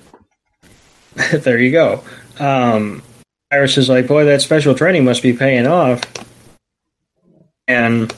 [1.42, 2.02] there you go.
[2.38, 3.02] Um,
[3.52, 6.02] Iris is like, boy, that special training must be paying off.
[7.68, 8.12] And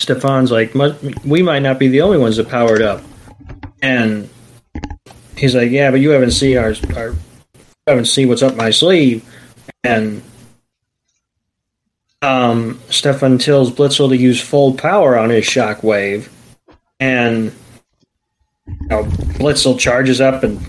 [0.00, 0.74] Stefan's like,
[1.24, 3.02] we might not be the only ones that powered up.
[3.82, 4.28] And
[5.36, 7.16] he's like, yeah, but you haven't seen our, our you
[7.86, 9.24] haven't seen what's up my sleeve.
[9.82, 10.22] And
[12.22, 16.28] um, Stefan tells Blitzle to use full power on his shockwave.
[16.98, 17.52] And
[18.66, 20.60] you know, Blitzle charges up and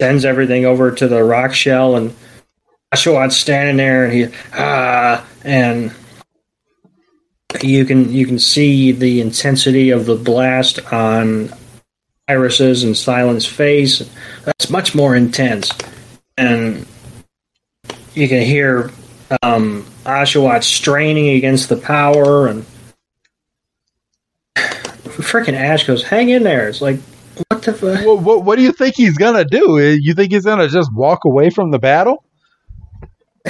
[0.00, 2.14] sends everything over to the rock shell, and
[2.94, 5.92] Oshawott standing there, and he ah, and
[7.62, 11.52] you can you can see the intensity of the blast on
[12.28, 14.08] Iris's and Cilan's face.
[14.44, 15.72] That's much more intense,
[16.36, 16.86] and
[18.14, 18.90] you can hear
[19.42, 22.64] um, Oshawott straining against the power, and
[24.56, 27.00] freaking Ash goes, "Hang in there!" It's like,
[27.48, 28.04] what the fuck?
[28.06, 29.78] What, what, what do you think he's gonna do?
[30.00, 32.24] You think he's gonna just walk away from the battle?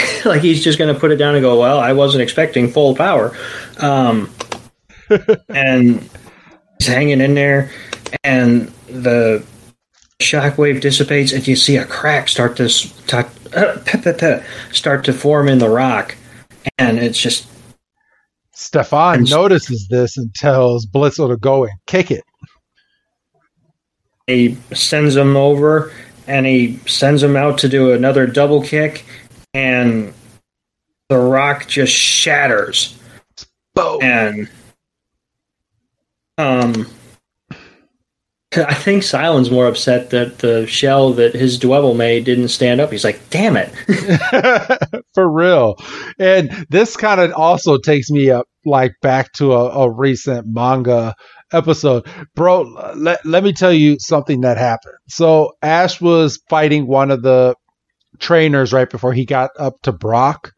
[0.24, 2.94] like he's just going to put it down and go, "Well, I wasn't expecting full
[2.94, 3.36] power,"
[3.78, 4.30] um,
[5.48, 6.08] and
[6.78, 7.70] he's hanging in there,
[8.24, 9.44] and the
[10.20, 13.28] shockwave dissipates, and you see a crack start to start,
[14.72, 16.16] start to form in the rock,
[16.78, 17.46] and it's just
[18.52, 22.24] Stefan notices this and tells Blitzle to go and kick it.
[24.26, 25.92] he sends him over,
[26.26, 29.04] and he sends him out to do another double kick,
[29.54, 30.12] and
[31.08, 32.94] the rock just shatters.
[33.74, 34.02] Boom.
[34.02, 34.48] and
[36.36, 36.86] um
[38.56, 42.90] I think Cilan's more upset that the shell that his Dwebble made didn't stand up.
[42.90, 43.68] He's like, damn it.
[45.14, 45.76] For real.
[46.18, 51.14] And this kind of also takes me up like back to a, a recent manga
[51.52, 52.06] episode.
[52.34, 54.96] Bro, let, let me tell you something that happened.
[55.08, 57.54] So Ash was fighting one of the
[58.18, 60.52] trainers right before he got up to Brock.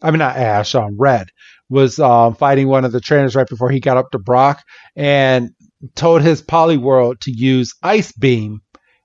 [0.00, 1.28] I mean not Ash, um Red
[1.70, 4.62] was um, fighting one of the trainers right before he got up to Brock
[4.96, 5.50] and
[5.94, 8.60] told his Poliwhirl to use ice beam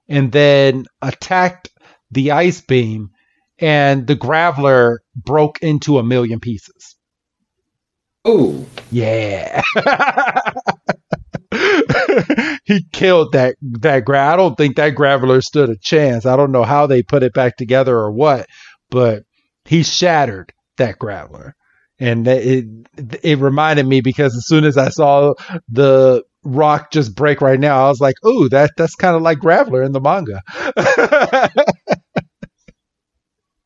[0.07, 1.69] and then attacked
[2.11, 3.09] the ice beam
[3.59, 6.95] and the graveler broke into a million pieces.
[8.25, 9.61] Oh, Yeah.
[12.65, 16.25] he killed that that gra- I don't think that graveler stood a chance.
[16.25, 18.45] I don't know how they put it back together or what,
[18.91, 19.23] but
[19.65, 21.53] he shattered that graveler.
[21.99, 22.65] And it
[23.23, 25.33] it reminded me because as soon as I saw
[25.67, 29.39] the rock just break right now, I was like, "Ooh, that that's kind of like
[29.39, 30.41] graveler in the manga."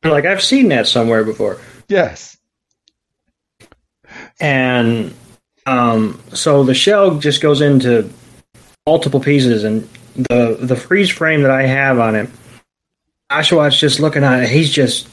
[0.04, 1.58] like I've seen that somewhere before.
[1.88, 2.36] yes.
[4.40, 5.12] And
[5.66, 8.10] um, so the shell just goes into
[8.86, 12.28] multiple pieces, and the the freeze frame that I have on it,
[13.30, 14.48] Oshawott's just looking at it.
[14.48, 15.08] He's just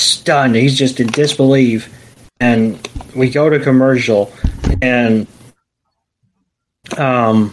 [0.00, 0.56] stunned.
[0.56, 1.94] He's just in disbelief.
[2.40, 4.32] And we go to commercial,
[4.80, 5.26] and
[6.98, 7.52] um,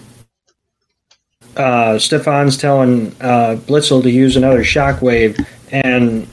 [1.56, 6.28] uh, Stefan's telling uh, Blitzle to use another shockwave, and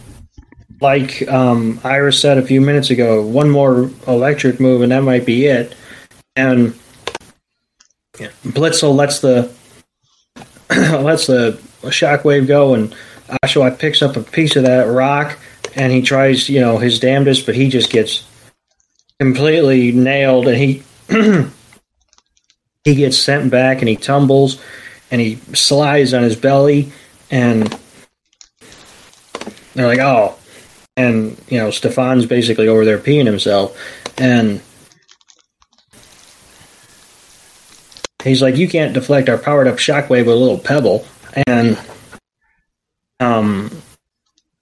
[0.80, 5.24] like um, Iris said a few minutes ago, one more electric move, and that might
[5.24, 5.74] be it.
[6.34, 6.74] And
[8.14, 9.52] Blitzle lets the
[10.70, 12.94] lets the shockwave go, and
[13.44, 15.38] Oshawott picks up a piece of that rock,
[15.76, 18.26] and he tries, you know, his damnedest, but he just gets
[19.20, 20.82] completely nailed, and he
[22.84, 24.60] he gets sent back, and he tumbles,
[25.10, 26.92] and he slides on his belly,
[27.30, 27.76] and
[29.74, 30.36] they're like, "Oh."
[30.96, 33.76] And you know, Stefan's basically over there peeing himself,
[34.18, 34.60] and
[38.22, 41.06] he's like, "You can't deflect our powered up shockwave with a little pebble."
[41.46, 41.78] And
[43.20, 43.70] um,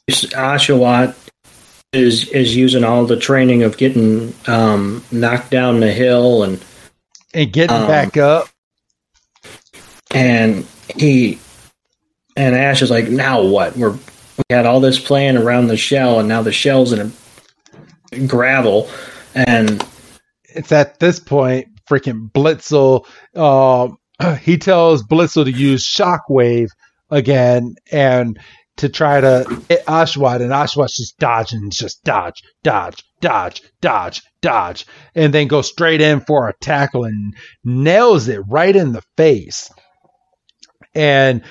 [0.08, 1.16] Oshawott
[1.92, 6.64] is is using all the training of getting um, knocked down the hill, and
[7.34, 8.48] And getting Um, back up.
[10.12, 10.66] and
[10.96, 11.38] he
[12.36, 13.76] and Ash is like, "Now what?
[13.76, 17.12] We're we had all this plan around the shell, and now the shell's in
[18.12, 18.88] a gravel,
[19.34, 19.84] and
[20.44, 23.04] it's at this point freaking Blitzle.
[23.36, 23.98] Um,
[24.40, 26.68] he tells Blitzle to use Shockwave
[27.10, 28.38] again, and
[28.76, 34.86] to try to hit Oshawott, and Oshawott's just dodging, just dodge, dodge, dodge, dodge, dodge,
[35.14, 39.70] and then go straight in for a tackle and nails it right in the face.
[40.94, 41.42] And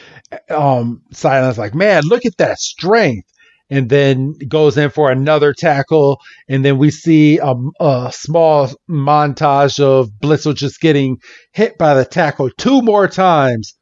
[0.50, 3.28] um, Cilan's like, man, look at that strength.
[3.72, 9.80] And then goes in for another tackle, and then we see a, a small montage
[9.80, 11.20] of Blitzle just getting
[11.52, 13.76] hit by the tackle two more times,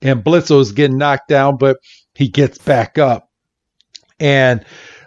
[0.00, 1.76] and Blitzle's getting knocked down, but
[2.14, 3.28] he gets back up.
[4.18, 4.64] And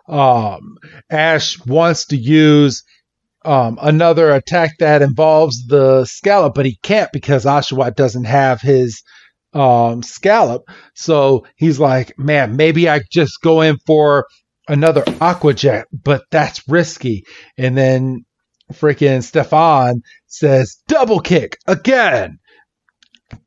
[0.08, 0.78] um,
[1.10, 2.84] Ash wants to use
[3.45, 9.04] um, another attack that involves the scalchop, but he can't because Oshawott doesn't have his
[9.54, 10.62] um, scalchop.
[10.95, 14.26] So he's like, man, maybe I just go in for
[14.68, 17.24] another aqua jet, but that's risky.
[17.58, 18.26] And then
[18.72, 22.39] freaking Stefan says, double kick again.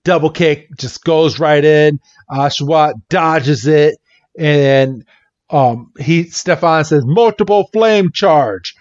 [0.05, 1.99] Double kick just goes right in.
[2.31, 3.99] Oshawott dodges it.
[4.39, 5.05] And
[5.51, 8.75] um, he Stefan says multiple flame charge.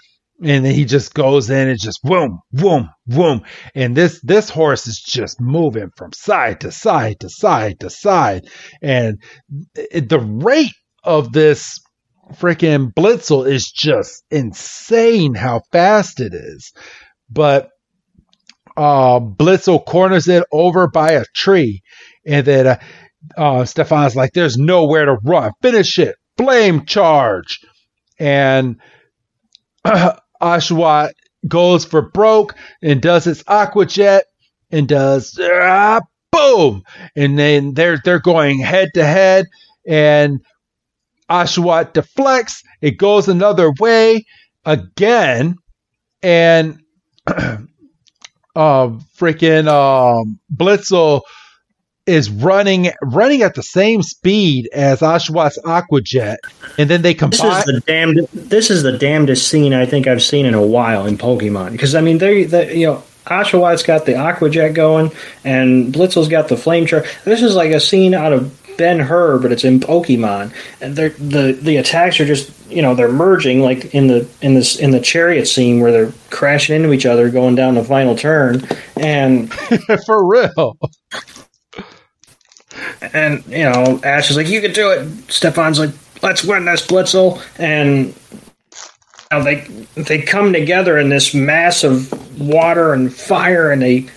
[0.44, 3.44] And then he just goes in and just boom, boom, boom,
[3.74, 8.50] and this this horse is just moving from side to side to side to side,
[8.82, 9.24] and
[9.74, 10.74] the rate
[11.06, 11.80] of this
[12.34, 16.74] freaking Blitzle is just insane how fast it is,
[17.30, 17.70] but
[18.76, 21.82] uh, Blitzle corners it over by a tree,
[22.26, 22.80] and then uh,
[23.38, 25.52] uh, Stefan's like, "There's nowhere to run.
[25.62, 27.60] Finish it, flame charge,"
[28.20, 28.78] and
[30.42, 31.12] Oshawott
[31.48, 34.26] goes for broke and does its aqua jet
[34.72, 36.02] and does ah,
[36.32, 36.84] boom,
[37.16, 39.46] and then they're they're going head to head,
[39.88, 40.42] and
[41.30, 42.64] Oshawott deflects.
[42.82, 44.26] It goes another way
[44.66, 45.56] again,
[46.22, 46.80] and
[47.28, 47.68] uh,
[48.56, 51.22] freaking um, Blitzle
[52.06, 56.38] is running running at the same speed as Oshawott's Aquajet,
[56.78, 57.40] and then they combine.
[57.50, 58.28] This is the damned.
[58.34, 61.72] This is the damnedest scene I think I've seen in a while in Pokemon.
[61.72, 63.04] Because I mean, they, they you know.
[63.26, 65.10] Oshawott's got the Aquajet going,
[65.44, 67.08] and Blitzle's got the Flame Charge.
[67.24, 71.10] This is like a scene out of Ben Hur, but it's in Pokemon, and they're,
[71.10, 74.92] the the attacks are just you know they're merging like in the in this in
[74.92, 78.62] the chariot scene where they're crashing into each other going down the final turn,
[78.96, 79.52] and
[80.06, 80.78] for real,
[83.14, 85.92] and you know, Ash is like, "You can do it." Stefan's like,
[86.22, 87.42] "Let's win this Blitzle.
[87.58, 88.14] and you
[89.32, 94.08] know, they they come together in this mass of water and fire, and they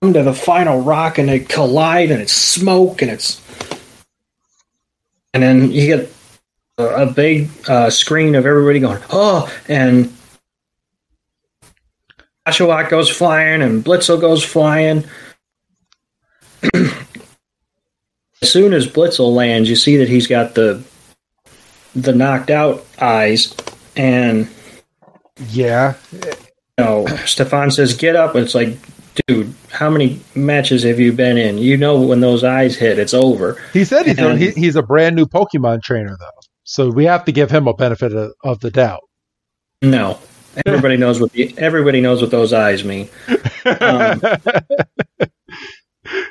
[0.00, 3.40] come to the final rock, and they collide, and it's smoke, and it's,
[5.34, 6.12] and then you get
[6.78, 10.12] a, a big uh, screen of everybody going, "Oh!" and
[12.46, 15.04] Oshawott goes flying, and Blitzle goes flying.
[18.42, 20.82] as soon as Blitzle lands, you see that he's got the
[21.94, 23.54] the knocked out eyes,
[23.96, 24.48] and
[25.48, 26.32] yeah, you
[26.78, 28.76] know, Stefan says, "Get up!" And it's like,
[29.26, 31.58] dude, how many matches have you been in?
[31.58, 33.62] You know, when those eyes hit, it's over.
[33.72, 37.04] He said he's and, a, he, he's a brand new Pokemon trainer, though, so we
[37.04, 39.02] have to give him a benefit of, of the doubt.
[39.82, 40.18] No,
[40.66, 43.08] everybody knows what the, everybody knows what those eyes mean.
[43.64, 44.20] Um,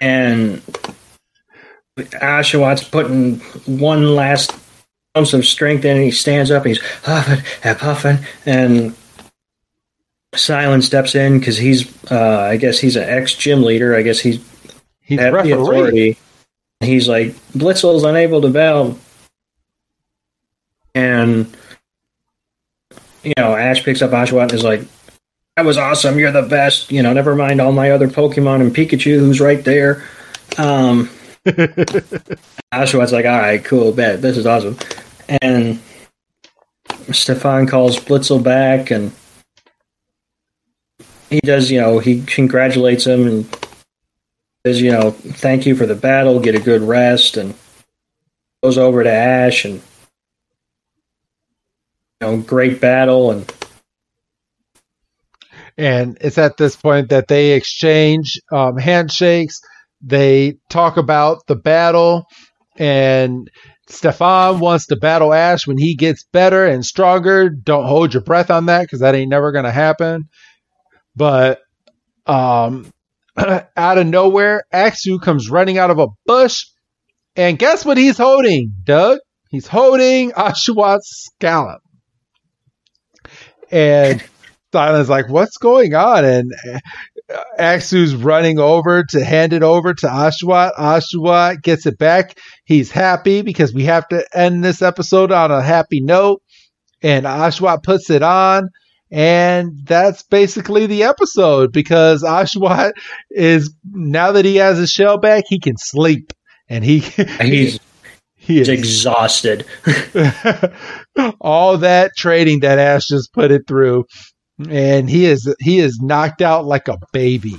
[0.02, 0.62] and
[1.98, 3.40] Oshawott's putting
[3.80, 4.56] one last
[5.18, 6.66] ounce of strength in, and he stands up.
[6.66, 8.96] And he's huffing and puffing, and
[10.34, 13.96] Cilan steps in because he's, uh, I guess, he's an ex gym leader.
[13.96, 14.40] I guess he's
[15.02, 15.50] he's referee.
[15.50, 16.18] the authority.
[16.80, 18.98] He's like Blitzle's unable to bail,
[20.96, 21.56] and
[23.24, 24.82] you know Ash picks up Oshawott and is like,
[25.58, 26.18] "That was awesome.
[26.18, 29.64] You're the best." You know, never mind all my other Pokemon and Pikachu who's right
[29.64, 30.08] there.
[30.58, 31.10] Um,
[32.74, 34.22] Oshawott's like, all right, cool, bet.
[34.22, 34.78] This is awesome.
[35.42, 35.80] And
[37.12, 39.12] Stefan calls Blitzle back and
[41.30, 43.58] he does, you know, he congratulates him and
[44.66, 47.56] says, you know, thank you for the battle, get a good rest, and
[48.62, 49.82] goes over to Ash and, you
[52.22, 53.32] know, great battle.
[53.32, 53.52] And
[55.78, 59.60] and it's at this point that they exchange um, handshakes
[60.02, 62.26] they talk about the battle,
[62.78, 63.50] and
[63.88, 67.50] Stefan wants to battle Ash when he gets better and stronger.
[67.50, 70.30] Don't hold your breath on that because that ain't never going to happen.
[71.16, 71.60] But
[72.26, 72.92] um,
[73.38, 76.66] out of nowhere, Axew comes running out of a bush,
[77.36, 79.20] and guess what he's holding, Doug?
[79.50, 81.80] He's holding Oshawott's scalchop.
[83.70, 84.24] And
[84.72, 86.80] Cilan's like, "What's going on?" And uh,
[87.60, 90.76] Axew's running over to hand it over to Oshawott.
[90.78, 92.38] Oshawott gets it back.
[92.66, 96.42] He's happy because we have to end this episode on a happy note.
[97.02, 98.70] And Oshawott puts it on.
[99.12, 102.94] And that's basically the episode because Oshawott
[103.30, 106.32] is now that he has his shell back, he can sleep.
[106.70, 107.80] And he he's
[108.42, 109.66] he is exhausted.
[111.42, 114.06] All that trading that Ash just put it through
[114.70, 117.58] and he is he is knocked out like a baby.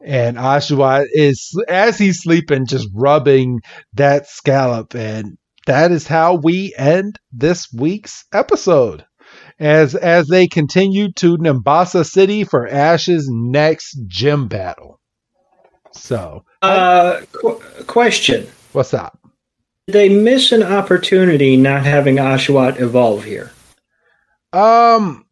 [0.00, 3.60] And Oshawott is as he's sleeping, just rubbing
[3.94, 5.36] that scalchop, and
[5.66, 9.04] that is how we end this week's episode.
[9.58, 15.00] As as they continue to Nimbasa City for Ash's next gym battle.
[15.92, 19.18] So, uh, qu- question: What's up?
[19.88, 23.50] Did they miss an opportunity not having Oshawott evolve here?
[24.52, 25.24] Um,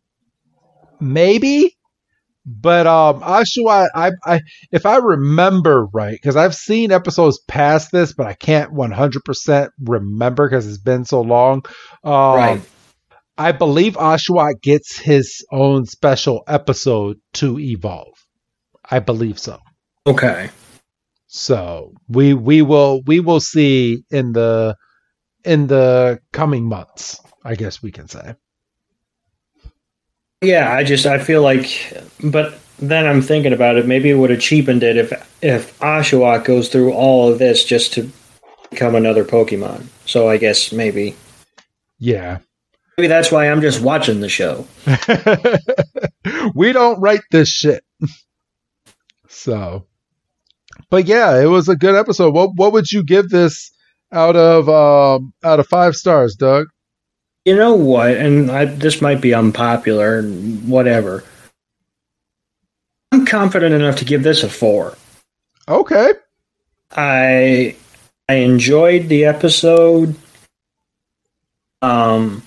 [1.01, 1.77] maybe.
[2.49, 4.41] But um, Oshawott, I, I,
[4.71, 10.49] if I remember right, because I've seen episodes past this, but I can't 100% remember
[10.49, 11.65] because it's been so long.
[12.05, 12.61] Um, right.
[13.37, 18.15] I believe Oshawott gets his own special episode to evolve.
[18.89, 19.59] I believe so.
[20.07, 20.51] Okay.
[21.27, 24.77] So we we will we will see in the
[25.45, 27.21] in the coming months.
[27.45, 28.35] I guess we can say.
[30.43, 31.93] Yeah, I just I feel like,
[32.23, 33.87] but then I'm thinking about it.
[33.87, 37.95] Maybe it would have cheapened it if if Oshawott goes through all of this just
[37.95, 38.11] to
[38.71, 39.87] become another Pokemon.
[40.05, 41.17] So I guess maybe.
[41.99, 42.39] Yeah.
[42.99, 44.67] Maybe that's why I'm just watching the show.
[46.55, 47.85] we don't write this shit.
[49.29, 49.87] So,
[50.91, 52.35] but yeah, it was a good episode.
[52.35, 53.71] What what would you give this
[54.13, 56.67] out of um out of five stars, Doug?
[57.47, 58.17] You know what?
[58.17, 61.23] And I, this might be unpopular whatever.
[63.13, 64.99] I'm confident enough to give this a four.
[65.69, 66.11] Okay.
[66.91, 67.77] I
[68.29, 70.17] I enjoyed the episode.
[71.83, 72.43] Um,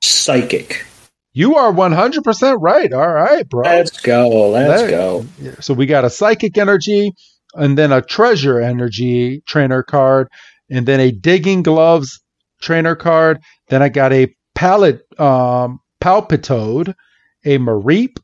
[0.00, 0.86] psychic.
[1.34, 2.92] You are 100% right.
[2.92, 3.62] All right, bro.
[3.62, 4.50] Let's go.
[4.50, 5.26] Let's Let, go.
[5.60, 7.12] So we got a psychic energy
[7.54, 10.28] and then a treasure energy trainer card
[10.70, 12.20] and then a digging gloves
[12.60, 13.40] trainer card.
[13.68, 16.94] Then I got a pallet um palpitoad
[17.44, 18.18] a Mareep,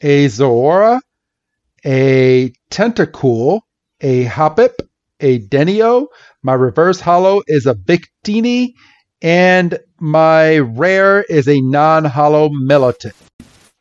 [0.00, 1.00] a Zora,
[1.84, 3.60] a Tentacool,
[4.00, 4.74] a Hoppip,
[5.20, 6.08] a Deino.
[6.42, 8.74] My reverse hollow is a Victini,
[9.22, 13.14] and my rare is a non hollow Militant.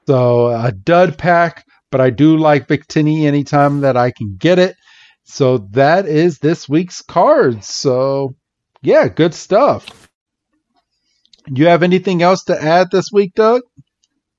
[0.07, 4.75] So a dud pack, but I do like Victini anytime that I can get it.
[5.25, 7.67] So that is this week's cards.
[7.67, 8.35] So
[8.81, 10.09] yeah, good stuff.
[11.51, 13.61] Do you have anything else to add this week, Doug?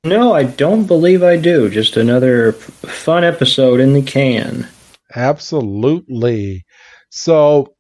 [0.05, 1.69] No, I don't believe I do.
[1.69, 4.69] Just another fun episode in the can.
[5.15, 6.65] Absolutely.
[7.11, 7.75] So,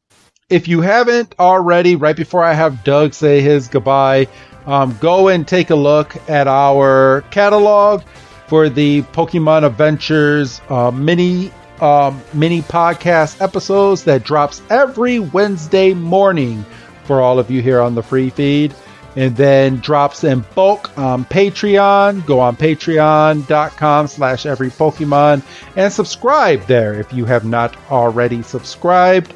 [0.50, 4.26] if you haven't already, right before I have Doug say his goodbye,
[4.66, 8.02] um, go and take a look at our catalog
[8.48, 16.64] for the Pokemon Adventures uh, mini um, mini podcast episodes that drops every Wednesday morning
[17.04, 18.74] for all of you here on the free feed
[19.16, 22.24] and then drops in bulk on Patreon.
[22.26, 25.42] Go on patreon.com slash every Pokemon
[25.76, 29.34] and subscribe there if you have not already subscribed.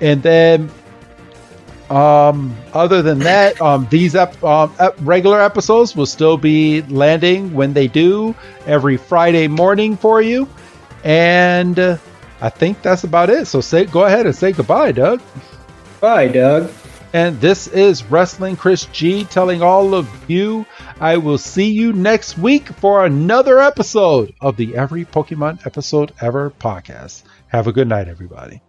[0.00, 0.70] And then
[1.90, 7.52] um, other than that, um, these ep- um, ep- regular episodes will still be landing
[7.52, 8.34] when they do
[8.66, 10.48] every Friday morning for you.
[11.04, 11.96] And uh,
[12.40, 13.46] I think that's about it.
[13.46, 15.20] So say, go ahead and say goodbye, Doug.
[16.00, 16.70] Bye, Doug.
[17.12, 20.64] And this is Wrestling Chris G telling all of you
[21.00, 26.50] I will see you next week for another episode of the Every Pokemon Episode Ever
[26.50, 27.24] podcast.
[27.48, 28.62] Have a good night, everybody.